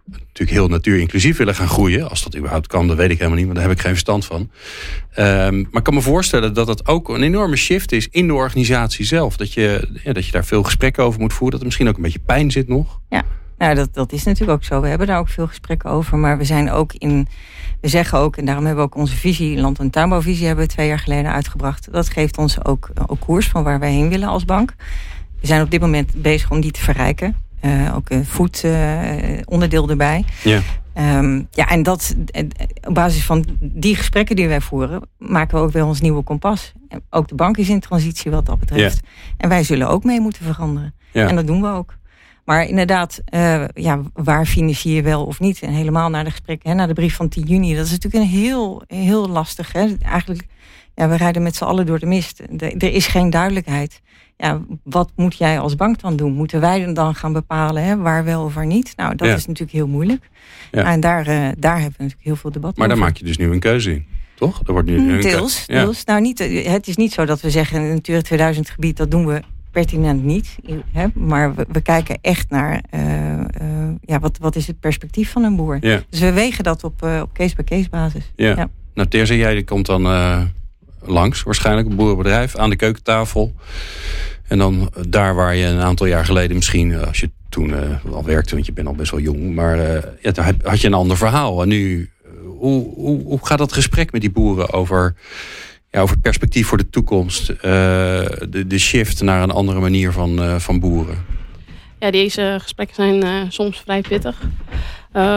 [0.05, 2.11] natuurlijk heel natuurinclusief willen gaan groeien.
[2.11, 4.25] Als dat überhaupt kan, dat weet ik helemaal niet, want daar heb ik geen verstand
[4.25, 4.51] van.
[5.11, 8.35] Ehm, maar ik kan me voorstellen dat het ook een enorme shift is in de
[8.35, 9.37] organisatie zelf.
[9.37, 11.51] Dat je, ja, dat je daar veel gesprekken over moet voeren.
[11.51, 13.01] Dat er misschien ook een beetje pijn zit nog.
[13.59, 14.81] Nou, dat, dat is natuurlijk ook zo.
[14.81, 16.19] We hebben daar ook veel gesprekken over.
[16.19, 17.29] Maar we zijn ook in.
[17.81, 20.71] We zeggen ook, en daarom hebben we ook onze visie, land- en tuinbouwvisie, hebben we
[20.71, 21.93] twee jaar geleden uitgebracht.
[21.93, 24.75] Dat geeft ons ook, ook koers van waar wij heen willen als bank.
[25.41, 27.44] We zijn op dit moment bezig om die te verrijken.
[27.65, 29.01] Eh, ook een voet eh,
[29.45, 30.25] onderdeel erbij.
[30.43, 30.61] Ja.
[30.95, 32.45] Ehm, ja, en dat, eh,
[32.89, 36.73] op basis van die gesprekken die wij voeren, maken we ook weer ons nieuwe kompas.
[37.11, 39.01] Ook de bank is in transitie wat dat betreft.
[39.37, 40.95] En wij zullen ook mee moeten veranderen.
[41.13, 41.29] Ja.
[41.29, 41.95] En dat doen we ook.
[42.45, 45.61] Maar inderdaad, eh, ja, waar financier je wel of niet?
[45.63, 47.75] En helemaal naar de gesprekken, hè, naar de brief van 10 juni.
[47.75, 49.73] Dat is natuurlijk een heel, heel lastig.
[49.73, 49.87] Hè?
[50.03, 50.47] Eigenlijk,
[50.95, 52.43] ja, we rijden met z'n allen door de mist.
[52.51, 54.01] De- er is geen duidelijkheid.
[54.45, 56.33] Ja, wat moet jij als bank dan doen?
[56.33, 58.93] Moeten wij dan gaan bepalen hè, waar wel of waar niet?
[58.97, 59.35] Nou, dat Ja.
[59.35, 60.29] is natuurlijk heel moeilijk.
[60.71, 60.93] Ja.
[60.93, 61.27] En daar, eh,
[61.59, 63.09] daar hebben we natuurlijk heel veel debat Maar daar over.
[63.09, 64.05] maak je dus nu een keuze in.
[64.35, 64.61] Toch?
[64.67, 65.67] Er wordt nu Mm, een Deels.
[66.05, 69.27] Nou, niet, het is niet zo dat we zeggen, een Natura 2000 gebied, dat doen
[69.27, 70.57] we pertinent niet.
[70.93, 71.07] Hè?
[71.15, 73.47] Maar we, we kijken echt naar, eh, eh,
[74.01, 75.79] ja, wat, wat is het perspectief van een boer?
[75.81, 76.03] Ja.
[76.11, 78.33] Dus we wegen dat op, eh, op case-by-case basis.
[78.37, 78.49] Ja.
[78.57, 78.69] Ja.
[78.95, 80.43] Nou, Teerza, jij komt dan eh,
[81.03, 83.55] langs, waarschijnlijk, een boerenbedrijf, aan de keukentafel.
[84.49, 88.13] En dan daar waar je een aantal jaar geleden misschien, eh, als je toen eh,
[88.13, 90.95] al werkte, want je bent al best wel jong, maar eh, ja, had je een
[90.95, 91.63] ander verhaal.
[91.63, 92.11] En nu,
[92.59, 95.15] hoe, hoe, hoe gaat dat gesprek met die boeren over,
[95.91, 97.47] ja, over het perspectief voor de toekomst?
[97.47, 101.25] de, de shift naar een andere manier van, van boeren?
[101.99, 104.41] Ja, deze gesprekken zijn soms vrij pittig.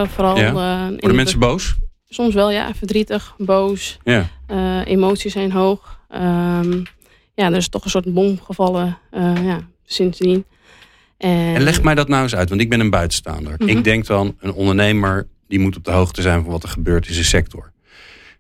[0.06, 0.52] Vooral Ja?
[0.52, 1.76] Worden de- mensen boos?
[2.10, 3.98] soms wel, ja, verdrietig, boos.
[4.04, 4.26] Ja.
[4.86, 6.00] Emoties zijn hoog.
[6.10, 6.84] Ehm,
[7.38, 10.46] ja, er is toch een soort bom gevallen eh, ja, sindsdien.
[11.18, 13.56] En, En leg mij dat nou eens uit, want ik ben een buitenstaander.
[13.58, 13.70] Mhm.
[13.70, 17.08] Ik denk dan, een ondernemer die moet op de hoogte zijn van wat er gebeurt
[17.08, 17.72] in zijn sector.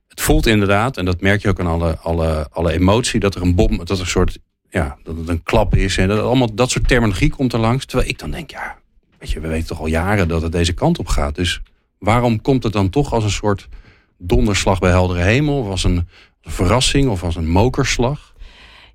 [0.08, 3.42] Het voelt inderdaad, en dat merk je ook aan alle, alle, alle emotie, dat er
[3.42, 4.38] een bom, dat er een soort,
[4.70, 5.98] ja, dat het een klap is.
[5.98, 7.86] En dat allemaal dat soort terminologie komt er langs.
[7.86, 8.78] Terwijl ik dan denk, ja,
[9.20, 11.36] weet je, we weten toch al jaren dat het deze kant op gaat.
[11.36, 11.62] Dus
[11.98, 13.68] waarom komt het dan toch als een soort
[14.18, 15.60] donderslag bij heldere hemel?
[15.60, 16.08] Of als een
[16.42, 18.36] verrassing of als een mokerslag?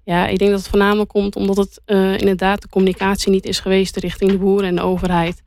[0.04, 3.60] Ja, ik denk dat het voornamelijk komt omdat het eh, inderdaad de communicatie niet is
[3.60, 5.42] geweest richting de boeren en de overheid.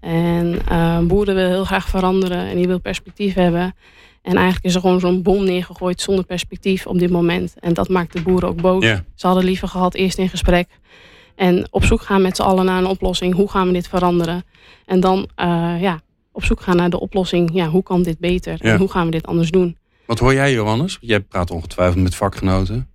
[0.00, 3.74] En eh, boeren willen heel graag veranderen en die wil perspectief hebben.
[4.22, 7.54] En eigenlijk is er gewoon zo'n bom neergegooid zonder perspectief op dit moment.
[7.60, 8.84] En dat maakt de boeren ook boos.
[9.14, 10.68] Ze hadden liever gehad eerst in gesprek.
[11.34, 13.34] En op zoek gaan met z'n allen naar een oplossing.
[13.34, 14.44] Hoe gaan we dit veranderen?
[14.86, 16.00] En dan eh, ja,
[16.32, 17.50] op zoek gaan naar de oplossing.
[17.52, 18.60] Ja, hoe kan dit beter?
[18.60, 19.76] En hoe gaan we dit anders doen?
[20.06, 20.98] Wat hoor jij, Johannes?
[21.00, 22.91] Jij praat ongetwijfeld met vakgenoten.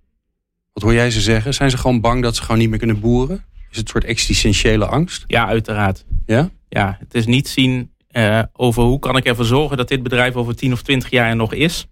[0.78, 1.54] Wat hoor jij ze zeggen?
[1.54, 3.44] Zijn ze gewoon bang dat ze gewoon niet meer kunnen boeren?
[3.70, 5.24] Is het een soort existentiële angst?
[5.26, 6.04] Ja, uiteraard.
[6.26, 6.50] Ja?
[6.68, 10.34] Ja, het is niet zien eh, over hoe kan ik ervoor zorgen dat dit bedrijf
[10.34, 11.86] over 10 of 20 jaar er nog is.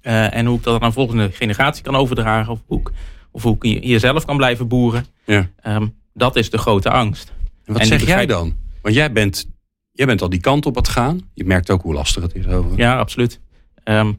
[0.00, 2.52] Eh, en hoe ik dat aan de volgende generatie kan overdragen.
[2.52, 2.90] Of hoe ik,
[3.30, 5.06] of hoe ik hier zelf kan blijven boeren.
[5.24, 5.50] Ja.
[5.60, 7.32] Ehm, dat is de grote angst.
[7.64, 8.54] En wat En zeg jij dan?
[8.82, 9.46] Want jij bent,
[9.92, 11.20] jij bent al die kant op het gaan.
[11.32, 12.78] Je merkt ook hoe lastig het is over.
[12.78, 13.40] Ja, absoluut.
[13.84, 14.12] Ehm,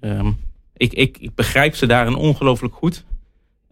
[0.00, 0.30] ehm,
[0.76, 3.04] ik, ik, ik begrijp ze daarin ongelooflijk goed.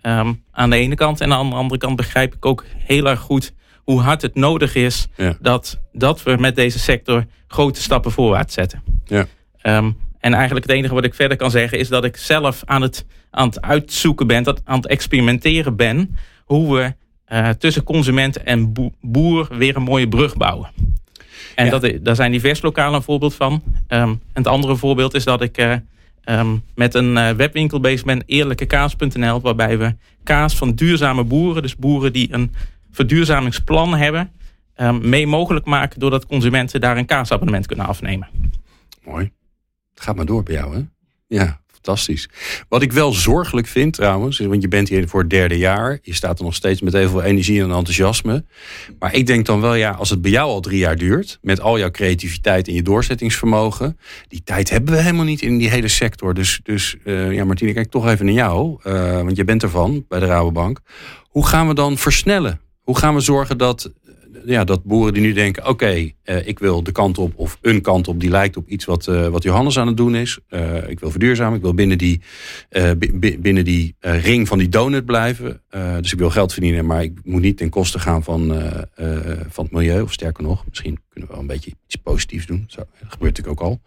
[0.01, 1.21] Ehm, aan de ene kant.
[1.21, 4.75] En aan de andere kant begrijp ik ook heel erg goed hoe hard het nodig
[4.75, 5.37] is Ja.
[5.41, 8.83] dat, dat we met deze sector grote stappen voorwaarts zetten.
[9.05, 9.27] Ja.
[9.61, 12.83] Ehm, en eigenlijk het enige wat ik verder kan zeggen is dat ik zelf aan
[12.83, 18.43] het, aan het uitzoeken ben, dat, aan het experimenteren ben, hoe we eh, tussen consument
[18.43, 20.71] en boe- boer weer een mooie brug bouwen.
[21.55, 21.79] En Ja.
[21.79, 23.63] dat, daar zijn divers lokalen een voorbeeld van.
[23.87, 25.75] Ehm, en het andere voorbeeld is dat ik eh,
[26.25, 32.13] ehm, met een eh, webwinkel ben, eerlijkekaas.nl, waarbij we kaas van duurzame boeren, dus boeren
[32.13, 32.55] die een
[32.91, 34.33] verduurzamingsplan hebben,
[34.75, 38.29] ehm, mee mogelijk maken doordat consumenten daar een kaasabonnement kunnen afnemen.
[39.05, 39.33] Mooi.
[39.95, 40.83] Het gaat maar door bij jou, hè?
[41.27, 41.61] Ja.
[41.83, 42.29] Fantastisch.
[42.69, 45.99] Wat ik wel zorgelijk vind trouwens, want je bent hier voor het derde jaar.
[46.03, 48.45] Je staat er nog steeds met even veel energie en enthousiasme.
[48.99, 51.61] Maar ik denk dan wel, ja, als het bij jou al drie jaar duurt, met
[51.61, 55.89] al jouw creativiteit en je doorzettingsvermogen, die tijd hebben we helemaal niet in die hele
[55.89, 56.35] sector.
[56.35, 60.05] Dus, dus uh, ja, Martine, kijk toch even naar jou, uh, want je bent ervan
[60.09, 60.81] bij de Rabobank.
[61.29, 62.61] Hoe gaan we dan versnellen?
[62.83, 63.93] Hoe gaan we zorgen dat
[64.51, 67.81] ja, dat boeren die nu denken: oké, uh, ik wil de kant op of een
[67.81, 70.39] kant op die lijkt op iets wat, uh, wat Johannes aan het doen is.
[70.51, 72.21] Uh, ik wil verduurzamen, ik wil binnen die,
[73.39, 75.63] binnen die ring van die donut blijven.
[76.01, 78.63] dus ik wil geld verdienen, maar ik moet niet ten koste gaan van,
[79.49, 80.03] van het milieu.
[80.03, 82.65] Of sterker nog, misschien kunnen we wel een beetje iets positiefs doen.
[82.67, 83.81] Zo, dat gebeurt natuurlijk ook al.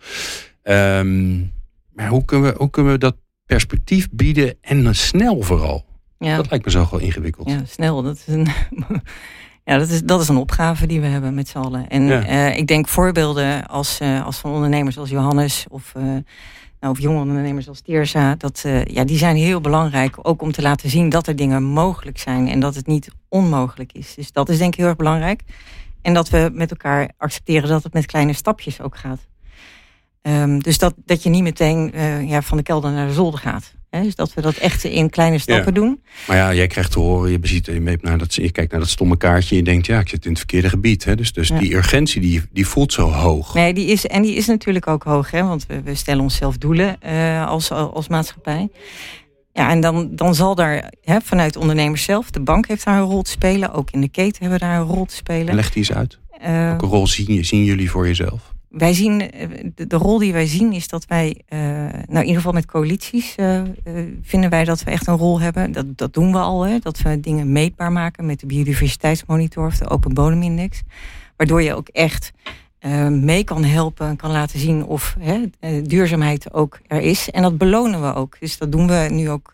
[1.00, 1.52] Um,
[1.94, 5.86] maar hoe kunnen, we, hoe kunnen we dat perspectief bieden en snel vooral?
[6.18, 6.36] Ja.
[6.36, 7.50] Dat lijkt me zo wel ingewikkeld.
[7.50, 8.02] Ja, snel.
[8.02, 8.48] Dat is een.
[9.64, 11.90] Ja, dat is, dat is een opgave die we hebben met z'n allen.
[11.90, 16.04] En uh, ik denk voorbeelden als, uh, als van ondernemers als Johannes of, uh,
[16.80, 20.18] nou, of jonge ondernemers als Teersa, dat, ja, die zijn heel belangrijk.
[20.22, 23.92] Ook om te laten zien dat er dingen mogelijk zijn en dat het niet onmogelijk
[23.92, 24.16] is.
[24.16, 25.42] Dus dat is denk ik heel erg belangrijk.
[26.02, 29.28] En dat we met elkaar accepteren dat het met kleine stapjes ook gaat.
[30.22, 31.92] Um, dus dat, dat je niet meteen
[32.28, 33.74] ja, van de kelder naar de zolder gaat.
[33.92, 35.80] He, dus dat we dat echt in kleine stappen ja.
[35.80, 36.02] doen.
[36.28, 38.90] Maar ja, jij krijgt te horen, je, beziet, je, naar dat, je kijkt naar dat
[38.90, 41.04] stomme kaartje en je denkt, ja, ik zit in het verkeerde gebied.
[41.04, 41.16] Hè?
[41.16, 41.60] Dus, dus ja.
[41.60, 43.54] die urgentie, die, die voelt zo hoog.
[43.54, 45.44] Nee, die is, en die is natuurlijk ook hoog, hè?
[45.44, 48.70] want we, we stellen onszelf doelen uh, als, als maatschappij.
[49.54, 53.10] Ja, en dan, dan zal daar hè, vanuit ondernemers zelf, de bank heeft daar een
[53.10, 53.74] rol te spelen.
[53.74, 55.48] Ook in de keten hebben we daar een rol te spelen.
[55.48, 56.20] En leg die eens uit.
[56.42, 58.54] Uh, Welke rol zien, zien jullie voor jezelf?
[58.72, 59.18] Wij zien,
[59.76, 62.66] de, de, rol die wij zien is dat wij, uh, nou in ieder geval met
[62.66, 63.64] coalities, uh, uh,
[64.22, 65.72] vinden wij dat we echt een rol hebben.
[65.72, 69.78] Dat, dat doen we al, hè, dat we dingen meetbaar maken met de biodiversiteitsmonitor of
[69.78, 70.82] de Open Bodemindex.
[71.38, 72.32] Waardoor je ook echt
[73.10, 75.50] mee kan helpen, kan laten zien of hè,
[75.82, 77.30] duurzaamheid ook er is.
[77.30, 78.40] En dat belonen we ook.
[78.40, 79.52] Dus dat doen we nu ook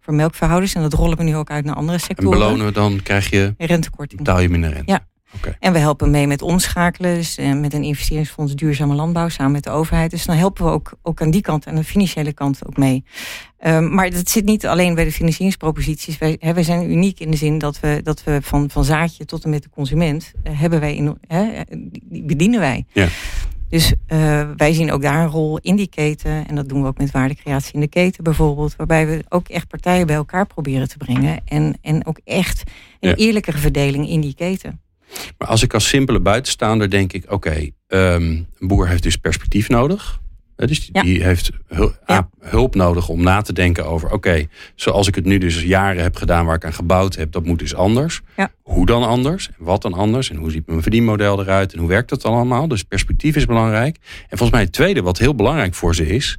[0.00, 2.32] voor melkverhouders en dat rollen we nu ook uit naar andere sectoren.
[2.32, 4.20] En belonen we dan krijg je rentekorting.
[4.20, 4.92] Betaal je minder rente.
[4.92, 5.06] Ja.
[5.34, 5.56] Okay.
[5.60, 9.70] En we helpen mee met omschakelen, dus met een investeringsfonds duurzame landbouw samen met de
[9.70, 10.10] overheid.
[10.10, 13.04] Dus dan helpen we ook, ook aan die kant, aan de financiële kant ook mee.
[13.66, 16.18] Um, maar dat zit niet alleen bij de financieringsproposities.
[16.18, 19.24] Wij, hè, wij zijn uniek in de zin dat we, dat we van, van zaadje
[19.24, 21.62] tot en met de consument uh, hebben wij in, hè,
[22.02, 22.84] die bedienen wij.
[22.92, 23.08] Ja.
[23.68, 26.48] Dus uh, wij zien ook daar een rol in die keten.
[26.48, 28.76] En dat doen we ook met waardecreatie in de keten bijvoorbeeld.
[28.76, 31.40] Waarbij we ook echt partijen bij elkaar proberen te brengen.
[31.44, 32.62] En, en ook echt
[33.00, 33.14] een ja.
[33.14, 34.80] eerlijkere verdeling in die keten.
[35.38, 39.16] Maar als ik als simpele buitenstaander denk ik, oké, okay, um, een boer heeft dus
[39.16, 40.20] perspectief nodig.
[40.56, 41.02] Dus die, ja.
[41.02, 42.28] die heeft hulp, ja.
[42.40, 46.02] hulp, nodig om na te denken over, oké, okay, zoals ik het nu dus jaren
[46.02, 48.20] heb gedaan waar ik aan gebouwd heb, dat moet dus anders.
[48.36, 48.52] Ja.
[48.62, 49.48] Hoe dan anders?
[49.48, 50.30] En wat dan anders?
[50.30, 51.72] En hoe ziet mijn verdienmodel eruit?
[51.72, 52.68] En hoe werkt dat dan allemaal?
[52.68, 53.96] Dus perspectief is belangrijk.
[54.22, 56.38] En volgens mij het tweede wat heel belangrijk voor ze is,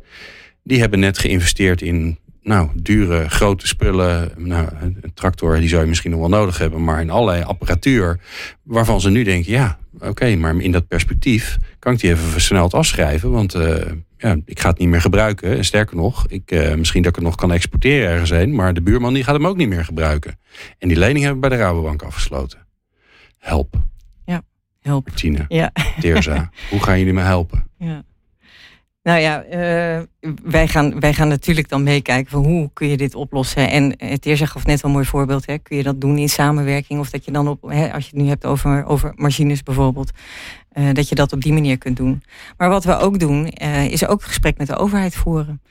[0.64, 4.32] die hebben net geïnvesteerd in nou, dure, grote spullen.
[4.38, 8.20] Nou, een tractor die zou je misschien nog wel nodig hebben, maar in allerlei apparatuur.
[8.64, 12.24] Waarvan ze nu denken, ja, oké, okay, maar in dat perspectief kan ik die even
[12.24, 13.32] versneld afschrijven.
[13.32, 13.76] Want uh,
[14.18, 15.58] ja, ik ga het niet meer gebruiken.
[15.58, 18.56] En sterker nog, ik, uh, misschien dat ik het nog kan exporteren ergens heen.
[18.56, 20.40] Maar de buurman die gaat hem ook niet meer gebruiken.
[20.78, 22.68] En die lening hebben we bij de Rabobank afgesloten.
[23.38, 23.76] Help.
[24.26, 24.42] Ja,
[24.82, 25.08] help.
[25.08, 25.72] Martine, ja.
[26.70, 27.68] Hoe gaan jullie me helpen?
[27.78, 28.04] Ja.
[29.08, 30.04] Nou ja, uh,
[30.44, 33.70] wij, gaan, wij gaan natuurlijk dan meekijken van hoe kun je dit oplossen.
[33.70, 35.46] En het eerste gaf net wel een mooi voorbeeld.
[35.46, 35.58] Hè.
[35.58, 37.00] Kun je dat doen in samenwerking?
[37.00, 40.12] Of dat je dan op, hè, als je het nu hebt over, over machines bijvoorbeeld,
[40.74, 42.24] uh, dat je dat op die manier kunt doen.
[42.58, 45.62] Maar wat we ook doen, uh, is ook gesprek met de overheid voeren.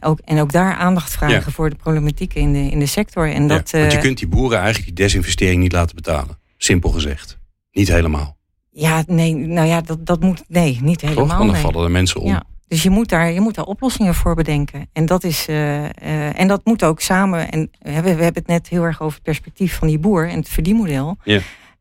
[0.00, 1.50] ook, en ook daar aandacht vragen ja.
[1.50, 3.32] voor de problematieken in de, in de sector.
[3.32, 6.38] En dat, ja, want je kunt die boeren eigenlijk die desinvestering niet laten betalen.
[6.56, 7.38] Simpel gezegd.
[7.72, 8.36] Niet helemaal.
[8.78, 10.44] Ja, nee, nou ja, dat, dat moet.
[10.48, 11.26] Nee, niet helemaal.
[11.26, 11.36] Toch?
[11.36, 11.62] Want dan nee.
[11.62, 12.28] vallen de mensen om.
[12.28, 12.42] Ja.
[12.68, 14.88] Dus je moet, daar, je moet daar oplossingen voor bedenken.
[14.92, 17.50] En dat, is, uh, uh, en dat moet ook samen.
[17.50, 20.28] En uh, we, we hebben het net heel erg over het perspectief van die boer
[20.28, 21.16] en het verdienmodel.
[21.24, 21.40] Ja.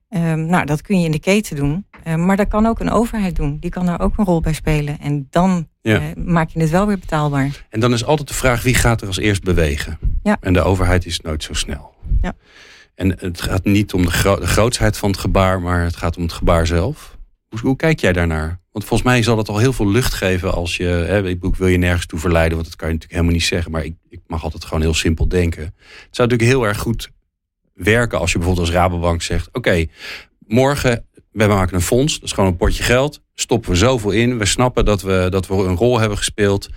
[0.10, 1.86] Um, nou, dat kun je in de keten doen.
[2.16, 3.58] maar dat kan ook een overheid doen.
[3.60, 5.00] Die kan daar ook een rol bij spelen.
[5.00, 6.02] En dan ja.
[6.16, 7.66] maak je het wel weer betaalbaar.
[7.70, 10.00] En dan is altijd de vraag wie gaat er als eerst bewegen.
[10.24, 10.38] Ja.
[10.40, 11.94] En de overheid is nooit zo snel.
[12.22, 12.34] Ja.
[12.96, 16.24] En het gaat niet om de, gro grootsheid van het gebaar, maar het gaat om
[16.24, 17.18] het gebaar zelf.
[17.50, 18.60] Hoe, hoe, kijk jij daarnaar?
[18.72, 20.84] Want volgens mij zal het al heel veel lucht geven als je.
[20.84, 23.72] Hè, ik wil je nergens toe verleiden, want dat kan je natuurlijk helemaal niet zeggen.
[23.72, 25.64] Maar ik, ik mag altijd gewoon heel simpel denken.
[25.64, 27.10] Het zou natuurlijk heel erg goed
[27.74, 29.86] werken als je bijvoorbeeld als Rabobank zegt: Oké,
[30.48, 33.22] morgen, we maken een fonds, dat is gewoon een potje geld.
[33.34, 34.38] Stoppen we zoveel in.
[34.38, 36.70] We snappen dat we, dat we een rol hebben gespeeld.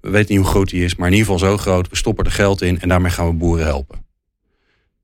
[0.00, 1.88] We weten niet hoe groot die is, maar in ieder geval zo groot.
[1.88, 4.05] We stoppen er geld in en daarmee gaan we boeren helpen.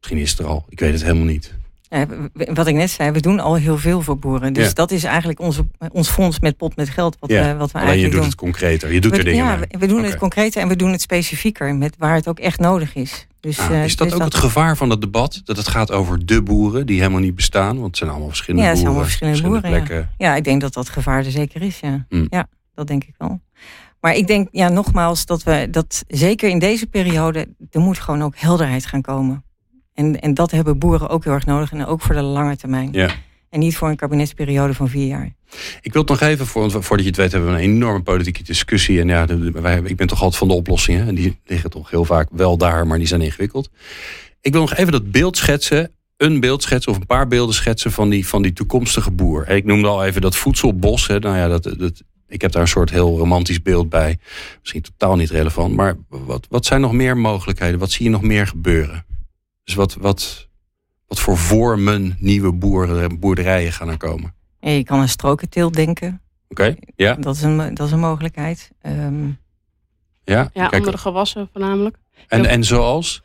[0.03, 0.65] Misschien is het er al.
[0.69, 1.55] Ik weet het helemaal niet.
[1.89, 4.53] Ja, wat ik net zei, we doen al heel veel voor boeren.
[4.53, 4.73] Dus Ja.
[4.73, 7.17] dat is eigenlijk onze, ons fonds met pot met geld.
[7.21, 8.31] Wat, Ja, we, wat we Alleen je eigenlijk doet doen.
[8.31, 8.93] het concreter.
[8.93, 9.67] Je doet we, er dingen ja, mee.
[9.79, 11.75] we, doen het concreter en we doen het specifieker.
[11.75, 13.27] Met waar het ook echt nodig is.
[13.41, 15.41] Dus, Ah, eh, is dat dus ook het gevaar van het debat?
[15.45, 17.75] Dat het gaat over de boeren die helemaal niet bestaan?
[17.75, 19.11] Want het zijn allemaal verschillende Ja, het zijn boeren.
[19.13, 20.15] allemaal verschillende boeren, plekken.
[20.19, 21.81] Ja, ik denk dat dat gevaar er zeker is.
[21.81, 22.27] Ja, Hmm.
[22.29, 23.41] ja dat denk ik wel.
[24.01, 28.23] Maar ik denk, ja, nogmaals, dat we dat zeker in deze periode, er moet gewoon
[28.23, 29.45] ook helderheid gaan komen.
[29.95, 31.73] En, en dat hebben boeren ook heel erg nodig.
[31.73, 32.89] En ook voor de lange termijn.
[32.93, 33.11] Ja.
[33.53, 35.33] En niet voor een kabinetsperiode van vier jaar.
[35.81, 38.43] Ik wil het nog even, voor, voordat je het weet, hebben we een enorme politieke
[38.43, 39.01] discussie.
[39.01, 41.09] En ja, wij, ik ben toch altijd van de oplossingen.
[41.09, 43.71] En die liggen toch heel vaak wel daar, maar die zijn ingewikkeld.
[44.41, 45.91] Ik wil nog even dat beeld schetsen.
[46.17, 49.49] Een beeld schetsen of een paar beelden schetsen van die, van die toekomstige boer.
[49.49, 51.07] Ik noemde al even dat voedselbos.
[51.07, 51.19] Hè.
[51.19, 54.19] Nou ja, dat, dat, ik heb daar een soort heel romantisch beeld bij.
[54.61, 55.75] Misschien totaal niet relevant.
[55.75, 57.79] Maar wat, wat zijn nog meer mogelijkheden?
[57.79, 59.05] Wat zie je nog meer gebeuren?
[59.65, 60.49] Dus wat, wat,
[61.07, 64.35] wat voor vormen nieuwe boeren, boerderijen gaan er komen?
[64.61, 66.21] En je kan een strokenteelt denken.
[66.49, 68.71] Oké, ja, Dat is een, dat is een mogelijkheid.
[68.81, 69.33] Ehm, ja.
[70.25, 71.97] Ja, Kijk, andere gewassen voornamelijk.
[72.29, 73.23] en, en zoals?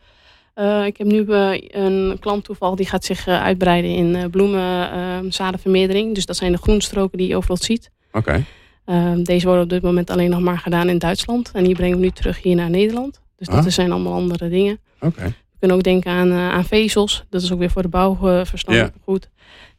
[0.53, 4.29] Eh, ik heb nu eh, een klant toeval die gaat zich eh, uitbreiden in eh
[4.29, 6.15] bloemen, eh, zadenvermeerdering.
[6.15, 7.91] Dus dat zijn de groenstroken die je overal ziet.
[8.11, 8.45] Oké,
[8.85, 11.51] Eh, deze worden op dit moment alleen nog maar gedaan in Duitsland.
[11.53, 13.21] En die brengen we nu terug hier naar Nederland.
[13.35, 13.71] Dus dat Ah.
[13.71, 14.79] zijn allemaal andere dingen.
[14.99, 15.33] oké.
[15.59, 17.25] We kunnen ook denken aan, eh, aan vezels.
[17.29, 19.29] Dat is ook weer voor de bouw eh, verstandig goed.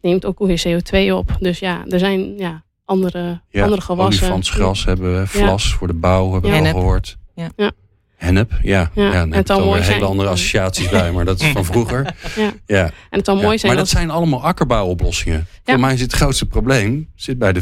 [0.01, 1.37] Neemt ook weer CO2 op.
[1.41, 4.23] Dus ja, er zijn ja, andere, Ja, andere gewassen.
[4.23, 6.63] olifantsgras hebben we, vlas voor de bouw hebben we Ja.
[6.63, 7.17] al gehoord.
[7.35, 7.49] Ja.
[7.57, 7.71] Ja.
[8.17, 8.91] Hennep, ja.
[8.95, 9.05] ja.
[9.05, 12.15] Ja, dan en het mooi hele andere associaties bij, maar dat is van vroeger.
[12.37, 12.53] Ja.
[12.67, 12.85] Ja.
[13.11, 13.35] En het Ja.
[13.35, 15.47] mooi zijn Maar dat zijn allemaal akkerbouwoplossingen.
[15.65, 15.73] Ja.
[15.73, 17.61] Voor mij is het grootste probleem zit bij de,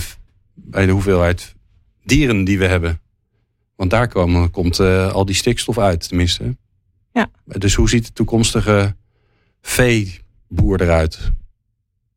[0.55, 1.55] bij de hoeveelheid
[2.05, 3.01] dieren die we hebben.
[3.77, 6.57] Want daar komen, komt eh, al die stikstof uit, tenminste.
[7.17, 7.31] Ja.
[7.45, 8.97] Dus hoe ziet de toekomstige
[9.61, 11.17] veeboer eruit?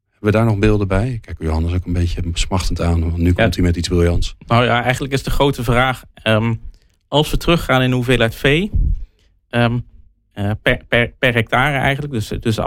[0.09, 1.09] Hebben we daar nog beelden bij?
[1.11, 2.99] Ik Kijk Johannes ook een beetje smachtend aan.
[2.99, 4.35] Want nu komt hij met iets briljants.
[4.47, 6.03] Nou ja, eigenlijk is de grote vraag.
[6.13, 6.53] ehm,
[7.07, 8.71] als we teruggaan in de hoeveelheid vee.
[9.49, 9.79] ehm,
[10.31, 12.13] eh, per, per, per hectare eigenlijk.
[12.13, 12.59] Dus, dus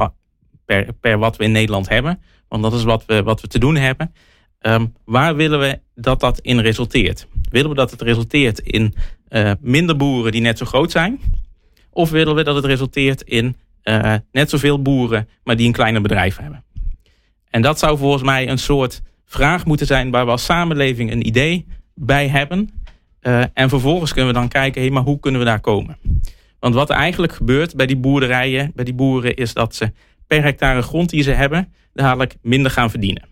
[0.64, 2.21] per, per wat we in Nederland hebben.
[2.49, 4.12] Want dat is wat we, wat we te doen hebben.
[4.59, 7.27] Ehm, waar willen we dat dat in resulteert?
[7.51, 8.95] Willen we dat het resulteert in
[9.29, 11.21] eh, minder boeren die net zo groot zijn?
[11.93, 16.03] Of willen we dat het resulteert in eh, net zoveel boeren, maar die een kleiner
[16.03, 16.65] bedrijf hebben?
[17.51, 21.27] En dat zou volgens mij een soort vraag moeten zijn waar we als samenleving een
[21.27, 22.71] idee bij hebben.
[23.21, 25.99] Eh, en vervolgens kunnen we dan kijken, hé, maar hoe kunnen we daar komen?
[26.59, 29.93] Want wat eigenlijk gebeurt bij die boerderijen, bij die boeren, is dat ze
[30.27, 33.23] per hectare grond die ze hebben, dadelijk minder gaan verdienen.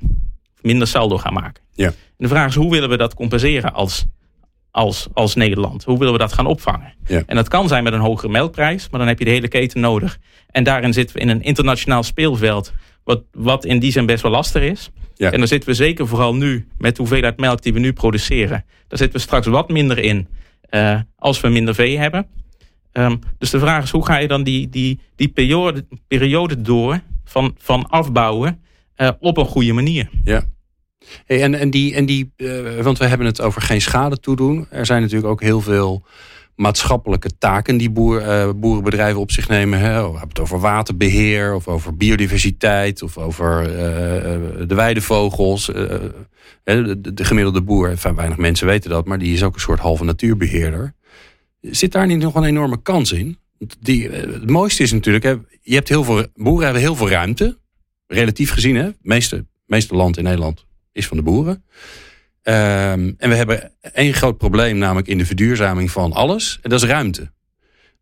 [0.61, 1.63] Minder saldo gaan maken.
[1.73, 1.87] Ja.
[1.87, 4.07] En de vraag is, hoe willen we dat compenseren als,
[4.71, 5.85] als, als Nederland?
[5.85, 6.95] Hoe willen we dat gaan opvangen?
[7.07, 7.23] Ja.
[7.27, 9.81] En dat kan zijn met een hogere melkprijs, maar dan heb je de hele keten
[9.81, 10.19] nodig.
[10.51, 12.73] En daarin zitten we in een internationaal speelveld,
[13.05, 14.91] wat, wat in die zin best wel lastig is.
[15.15, 15.31] Ja.
[15.31, 18.65] En dan zitten we zeker vooral nu, met de hoeveelheid melk die we nu produceren,
[18.89, 20.29] daar zitten we straks wat minder in
[20.61, 22.27] eh, als we minder vee hebben.
[22.93, 27.01] Ehm, dus de vraag is, hoe ga je dan die, die, die periode, periode door
[27.25, 28.63] van, van afbouwen
[28.95, 30.11] eh, op een goede manier?
[31.27, 34.67] En, en die, en die eh, want we hebben het over geen schade toedoen.
[34.71, 36.05] Er zijn natuurlijk ook heel veel
[36.57, 39.79] maatschappelijke taken die boer, eh, boerenbedrijven op zich nemen.
[39.79, 39.95] Hè.
[39.95, 45.67] We hebben het over waterbeheer, of over biodiversiteit, of over eh, de weidevogels.
[45.67, 49.81] de, de gemiddelde boer, enfin, weinig mensen weten dat, maar die is ook een soort
[49.81, 50.95] halve natuurbeheerder.
[51.61, 53.39] Zit daar niet nog een enorme kans in?
[53.81, 57.59] Die, het mooiste is natuurlijk, hè, je hebt heel veel, boeren hebben heel veel ruimte.
[58.07, 61.65] Relatief gezien, hè, meeste, meeste land in Nederland is van de boeren.
[62.43, 66.59] Ehm, en we hebben één groot probleem, namelijk in de verduurzaming van alles.
[66.63, 67.31] En dat is ruimte.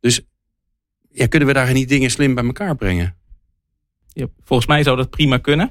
[0.01, 0.21] Dus
[1.11, 3.17] ja, kunnen we daar niet dingen slim bij elkaar brengen?
[4.13, 5.71] Ja, volgens mij zou dat prima kunnen.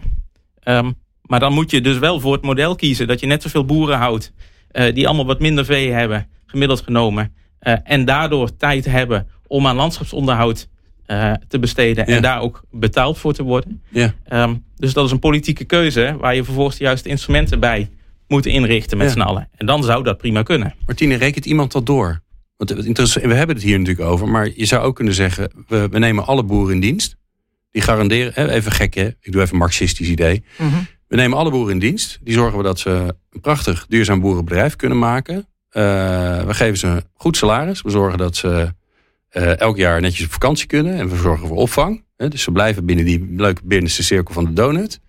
[0.59, 3.65] Ehm, maar dan moet je dus wel voor het model kiezen dat je net zoveel
[3.65, 4.33] boeren houdt
[4.67, 7.35] eh, die allemaal wat minder vee hebben, gemiddeld genomen.
[7.59, 10.67] eh, en daardoor tijd hebben om aan landschapsonderhoud
[11.05, 12.15] eh, te besteden Ja.
[12.15, 13.81] en daar ook betaald voor te worden.
[13.89, 14.13] Ja.
[14.23, 17.89] Ehm, dus dat is een politieke keuze waar je vervolgens de juiste instrumenten bij
[18.27, 19.13] moet inrichten met Ja.
[19.13, 19.49] z'n allen.
[19.55, 20.75] En dan zou dat prima kunnen.
[20.85, 22.21] Martine, rekent iemand dat door?
[22.57, 25.51] Want het interesse- we hebben het hier natuurlijk over, maar je zou ook kunnen zeggen:
[25.67, 27.15] we, we nemen alle boeren in dienst.
[27.71, 30.43] Die garanderen, hè, even gek hè, ik doe even een marxistisch idee.
[30.57, 30.75] mhm.
[31.07, 32.19] We nemen alle boeren in dienst.
[32.21, 35.47] Die zorgen we dat ze een prachtig duurzaam boerenbedrijf kunnen maken.
[35.69, 35.81] Eh,
[36.43, 37.81] we geven ze een goed salaris.
[37.81, 38.73] We zorgen dat ze
[39.29, 40.95] eh, elk jaar netjes op vakantie kunnen.
[40.95, 42.03] En we zorgen voor opvang.
[42.17, 44.99] Hè, dus ze blijven binnen die leuke binnenste cirkel van de donut.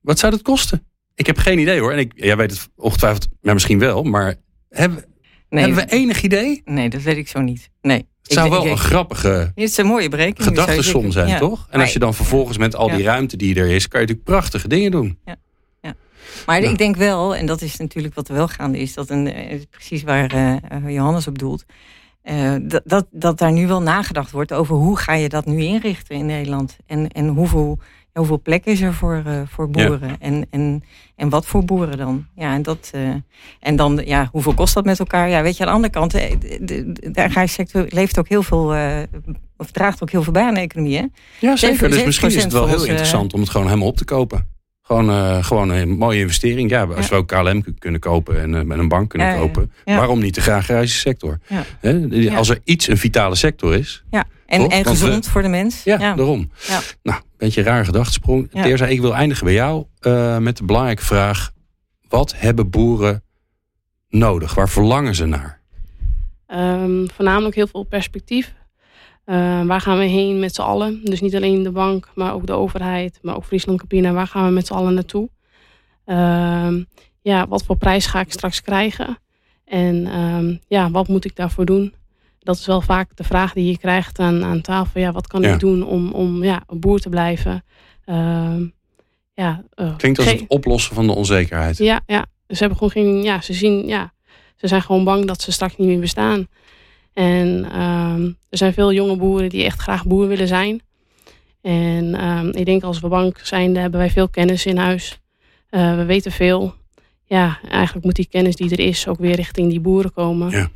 [0.00, 0.86] Wat zou dat kosten?
[1.14, 1.92] Ik heb geen idee hoor.
[1.92, 4.02] En ik, jij weet het ongetwijfeld, maar misschien wel.
[4.02, 4.34] Maar
[4.68, 5.04] hebben,
[5.48, 6.62] Nee, Hebben we enig idee?
[6.64, 7.70] nee, dat weet ik zo niet.
[7.80, 8.06] Nee.
[8.22, 10.48] Het zou Ik- wel ik- een grappige Het is een mooie berekening.
[10.58, 11.38] gedachtesom zijn, Ja.
[11.38, 11.60] toch?
[11.60, 13.04] En Maar- als je dan vervolgens met al die Ja.
[13.04, 13.88] ruimte die er is...
[13.88, 15.18] kan je natuurlijk prachtige dingen doen.
[16.46, 16.68] Maar Ja.
[16.70, 19.60] ik denk wel, en dat is natuurlijk wat er wel gaande is, dat een, eh,
[19.70, 21.64] precies waar eh, Johannes op doelt,
[22.22, 22.54] eh,
[22.84, 26.26] dat, dat, daar nu wel nagedacht wordt over hoe ga je dat nu inrichten in
[26.26, 26.76] Nederland.
[26.86, 27.78] En, en hoeveel,
[28.12, 30.16] hoeveel plek is er voor, eh, voor boeren.
[30.20, 30.82] En, en,
[31.16, 32.26] en wat voor boeren dan?
[32.34, 33.08] Ja, en, dat, eh,
[33.60, 35.28] en dan, ja, hoeveel kost dat met elkaar?
[35.28, 38.42] Ja, weet je, aan de andere kant, de, de, de agrarische sector leeft ook heel
[38.42, 38.74] veel,
[39.56, 40.96] of draagt ook heel veel bij aan de economie.
[40.96, 41.06] Hè?
[41.38, 41.88] Ja, zeker.
[41.90, 44.51] Dus 7% misschien is het wel heel interessant om het gewoon helemaal op te kopen.
[44.92, 46.70] Gewoon, eh, gewoon een mooie investering.
[46.70, 49.72] Ja, als we ook KLM kunnen kopen en eh, met een bank kunnen kopen.
[49.84, 49.96] ja.
[49.96, 51.38] Waarom niet de agrarische sector?
[51.80, 52.30] Hè?
[52.36, 54.04] Als er iets een vitale sector is.
[54.10, 54.70] Ja, en, Toch?
[54.72, 55.82] en Want we- gezond voor de mens.
[55.84, 56.50] Ja, daarom.
[56.68, 56.80] Ja.
[57.02, 58.48] Nou, een beetje een rare gedachtesprong.
[58.52, 58.62] Ja.
[58.62, 61.50] Teerza, ik wil eindigen bij jou eh, met de belangrijke vraag.
[62.08, 63.22] Wat hebben boeren
[64.08, 64.54] nodig?
[64.54, 65.60] Waar verlangen ze naar?
[66.46, 68.54] Ehm, voornamelijk heel veel perspectief.
[69.24, 71.00] Eh, waar gaan we heen met z'n allen?
[71.04, 74.12] Dus niet alleen de bank, maar ook de overheid, maar ook Friesland Campina.
[74.12, 75.28] Waar gaan we met z'n allen naartoe?
[76.04, 76.82] Ehm,
[77.20, 79.18] ja, wat voor prijs ga ik straks krijgen?
[79.64, 81.94] En ehm, ja, wat moet ik daarvoor doen?
[82.38, 85.00] Dat is wel vaak de vraag die je krijgt aan, aan tafel.
[85.00, 85.52] Ja, wat kan Ja.
[85.52, 87.64] ik doen om, om ja, een boer te blijven?
[88.04, 88.66] Ehm,
[89.34, 91.78] ja, eh, Klinkt als het oplossen van de onzekerheid.
[91.78, 92.26] ja, ja.
[92.48, 93.22] Ze hebben gewoon geen.
[93.22, 93.86] Ja, ze zien.
[93.86, 94.12] Ja,
[94.56, 96.46] ze zijn gewoon bang dat ze straks niet meer bestaan.
[97.12, 100.80] En ehm, er zijn veel jonge boeren die echt graag boer willen zijn.
[101.60, 105.20] En ehm, ik denk als we bank zijn, hebben wij veel kennis in huis.
[105.68, 106.74] Eh, we weten veel.
[107.24, 110.50] Ja, eigenlijk moet die kennis die er is ook weer richting die boeren komen.
[110.50, 110.70] Ja.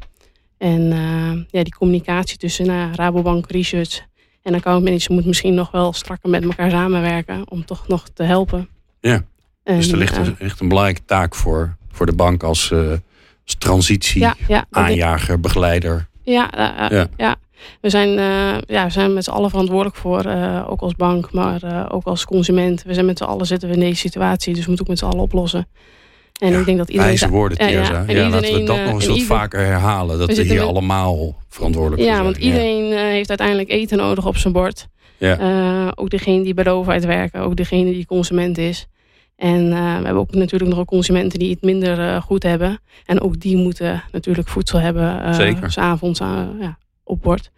[0.58, 4.04] En eh, ja, die communicatie tussen nou, Rabobank Research
[4.42, 8.22] en account manager moet misschien nog wel strakker met elkaar samenwerken om toch nog te
[8.22, 8.68] helpen.
[9.00, 9.24] Ja.
[9.62, 12.70] En, dus er ligt, eh, een, ligt een belangrijke taak voor, voor de bank als,
[12.70, 12.90] eh,
[13.44, 16.08] als transitie, ja, ja, aanjager, begeleider.
[16.26, 17.06] Ja, eh, eh, Ja.
[17.16, 17.36] ja.
[17.80, 20.24] We zijn, eh, ja, we zijn met z'n allen verantwoordelijk voor,
[20.68, 22.82] ook als bank, maar ook als consument.
[22.82, 24.98] We zijn met z'n allen zitten we in deze situatie, dus we moeten ook met
[25.00, 25.66] z'n allen oplossen.
[26.40, 27.08] En Ja, ik denk dat iedereen.
[27.10, 28.04] Wijze woorden, ja, ja.
[28.06, 30.18] Ja, laten we dat nog eens en wat ieder- vaker herhalen.
[30.18, 32.22] Dat we, hier met- allemaal verantwoordelijk Ja, zijn.
[32.24, 34.86] want iedereen heeft uiteindelijk eten nodig op zijn bord.
[35.16, 35.92] Ja.
[35.94, 38.86] Ook degene die bij de overheid werken, ook degene die consument is.
[39.36, 42.80] En eh, we hebben ook natuurlijk nog consumenten die het minder eh, goed hebben.
[43.06, 45.22] En ook die moeten natuurlijk voedsel hebben.
[45.24, 45.70] eh, Zeker.
[45.72, 47.50] S'avonds eh, ja, op bord.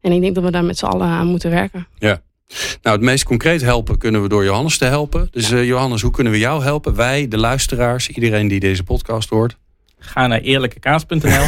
[0.00, 1.86] En ik denk dat we daar met z'n allen aan moeten werken.
[2.82, 5.28] Nou, het meest concreet helpen kunnen we door Johannes te helpen.
[5.30, 6.94] Dus eh, Johannes, hoe kunnen we jou helpen?
[6.94, 9.56] Wij, de luisteraars, iedereen die deze podcast hoort.
[9.98, 11.18] Ga naar eerlijkekaas.nl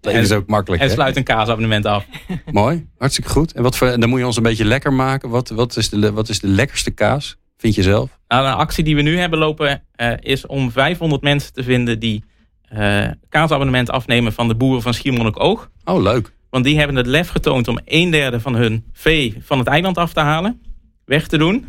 [0.00, 0.82] Dat is ook makkelijk.
[0.82, 0.94] en hè?
[0.94, 2.04] sluit een kaasabonnement af.
[2.50, 3.52] Mooi, hartstikke goed.
[3.52, 5.28] En wat voor, dan moet je ons een beetje lekker maken.
[5.28, 7.36] Wat, wat, is, de, wat is de lekkerste kaas?
[7.56, 8.18] Vind je zelf?
[8.28, 11.98] Nou, een actie die we nu hebben lopen eh, is om 500 mensen te vinden
[11.98, 12.24] die
[12.68, 15.70] eh kaasabonnement afnemen van de boeren van Schiermonnikoog.
[15.84, 16.32] Oh, leuk.
[16.50, 19.98] Want die hebben het lef getoond om een derde van hun vee van het eiland
[19.98, 20.62] af te halen.
[21.04, 21.66] Weg te doen.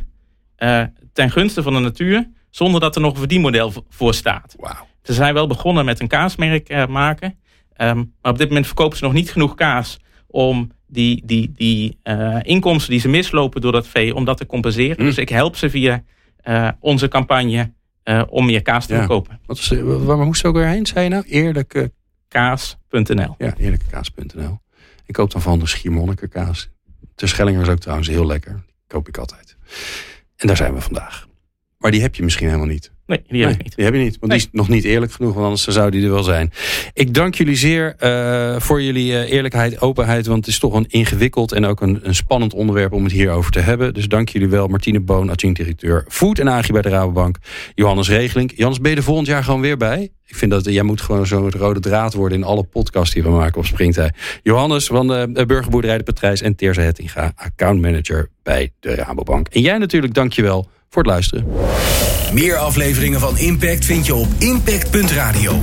[0.55, 2.29] eh, ten gunste van de natuur.
[2.49, 4.55] Zonder dat er nog een verdienmodel voor staat.
[4.59, 4.87] Wauw.
[5.03, 7.39] Ze zijn wel begonnen met een kaasmerk maken.
[7.73, 11.97] Ehm, maar op dit moment verkopen ze nog niet genoeg kaas om die, die, die
[12.03, 14.95] eh, inkomsten die ze mislopen door dat vee, om dat te compenseren.
[14.97, 15.03] Hm.
[15.03, 16.03] Dus ik help ze via
[16.37, 17.73] eh, onze campagne
[18.03, 18.99] eh, om meer kaas te Ja.
[18.99, 19.39] verkopen.
[19.45, 21.23] Wat is, waar moest je ook weer heen, zei je nou?
[21.27, 21.91] Eerlijke,
[22.27, 23.35] Kaas.nl.
[23.37, 24.59] ja, eerlijkekaas.nl.
[25.05, 26.69] Ik koop dan van de Schiermonnikokaas.
[27.15, 28.51] De Schellinger is ook trouwens heel lekker.
[28.53, 29.57] Die koop ik altijd.
[30.35, 31.27] En daar zijn we vandaag.
[31.77, 32.91] Maar die heb je misschien helemaal niet.
[33.07, 33.75] Nee, die heb Nee, ik niet.
[33.75, 36.03] Die heb je niet, want die is nog niet eerlijk genoeg, want anders zou die
[36.03, 36.51] er wel zijn.
[36.93, 40.85] Ik dank jullie zeer eh, voor jullie eh, eerlijkheid, openheid, want het is toch een
[40.87, 43.93] ingewikkeld en ook een, een spannend onderwerp om het hierover te hebben.
[43.93, 47.37] Dus dank jullie wel, Martine Boon, adjunct-directeur Food en Agri bij de Rabobank,
[47.75, 48.51] Johannes Regeling.
[48.55, 50.09] Johannes, ben je er volgend jaar gewoon weer bij?
[50.25, 53.29] Ik vind dat jij moet gewoon zo'n rode draad worden in alle podcasts die we
[53.29, 54.13] maken op Springtij.
[54.43, 59.47] Johannes van de Burgerboerderij de Patrijs en Teerza Hettinga, accountmanager bij de Rabobank.
[59.47, 61.45] En jij natuurlijk, dank je wel voor het luisteren.
[62.33, 65.61] Meer afleveringen van Impact vind je op impact.radio.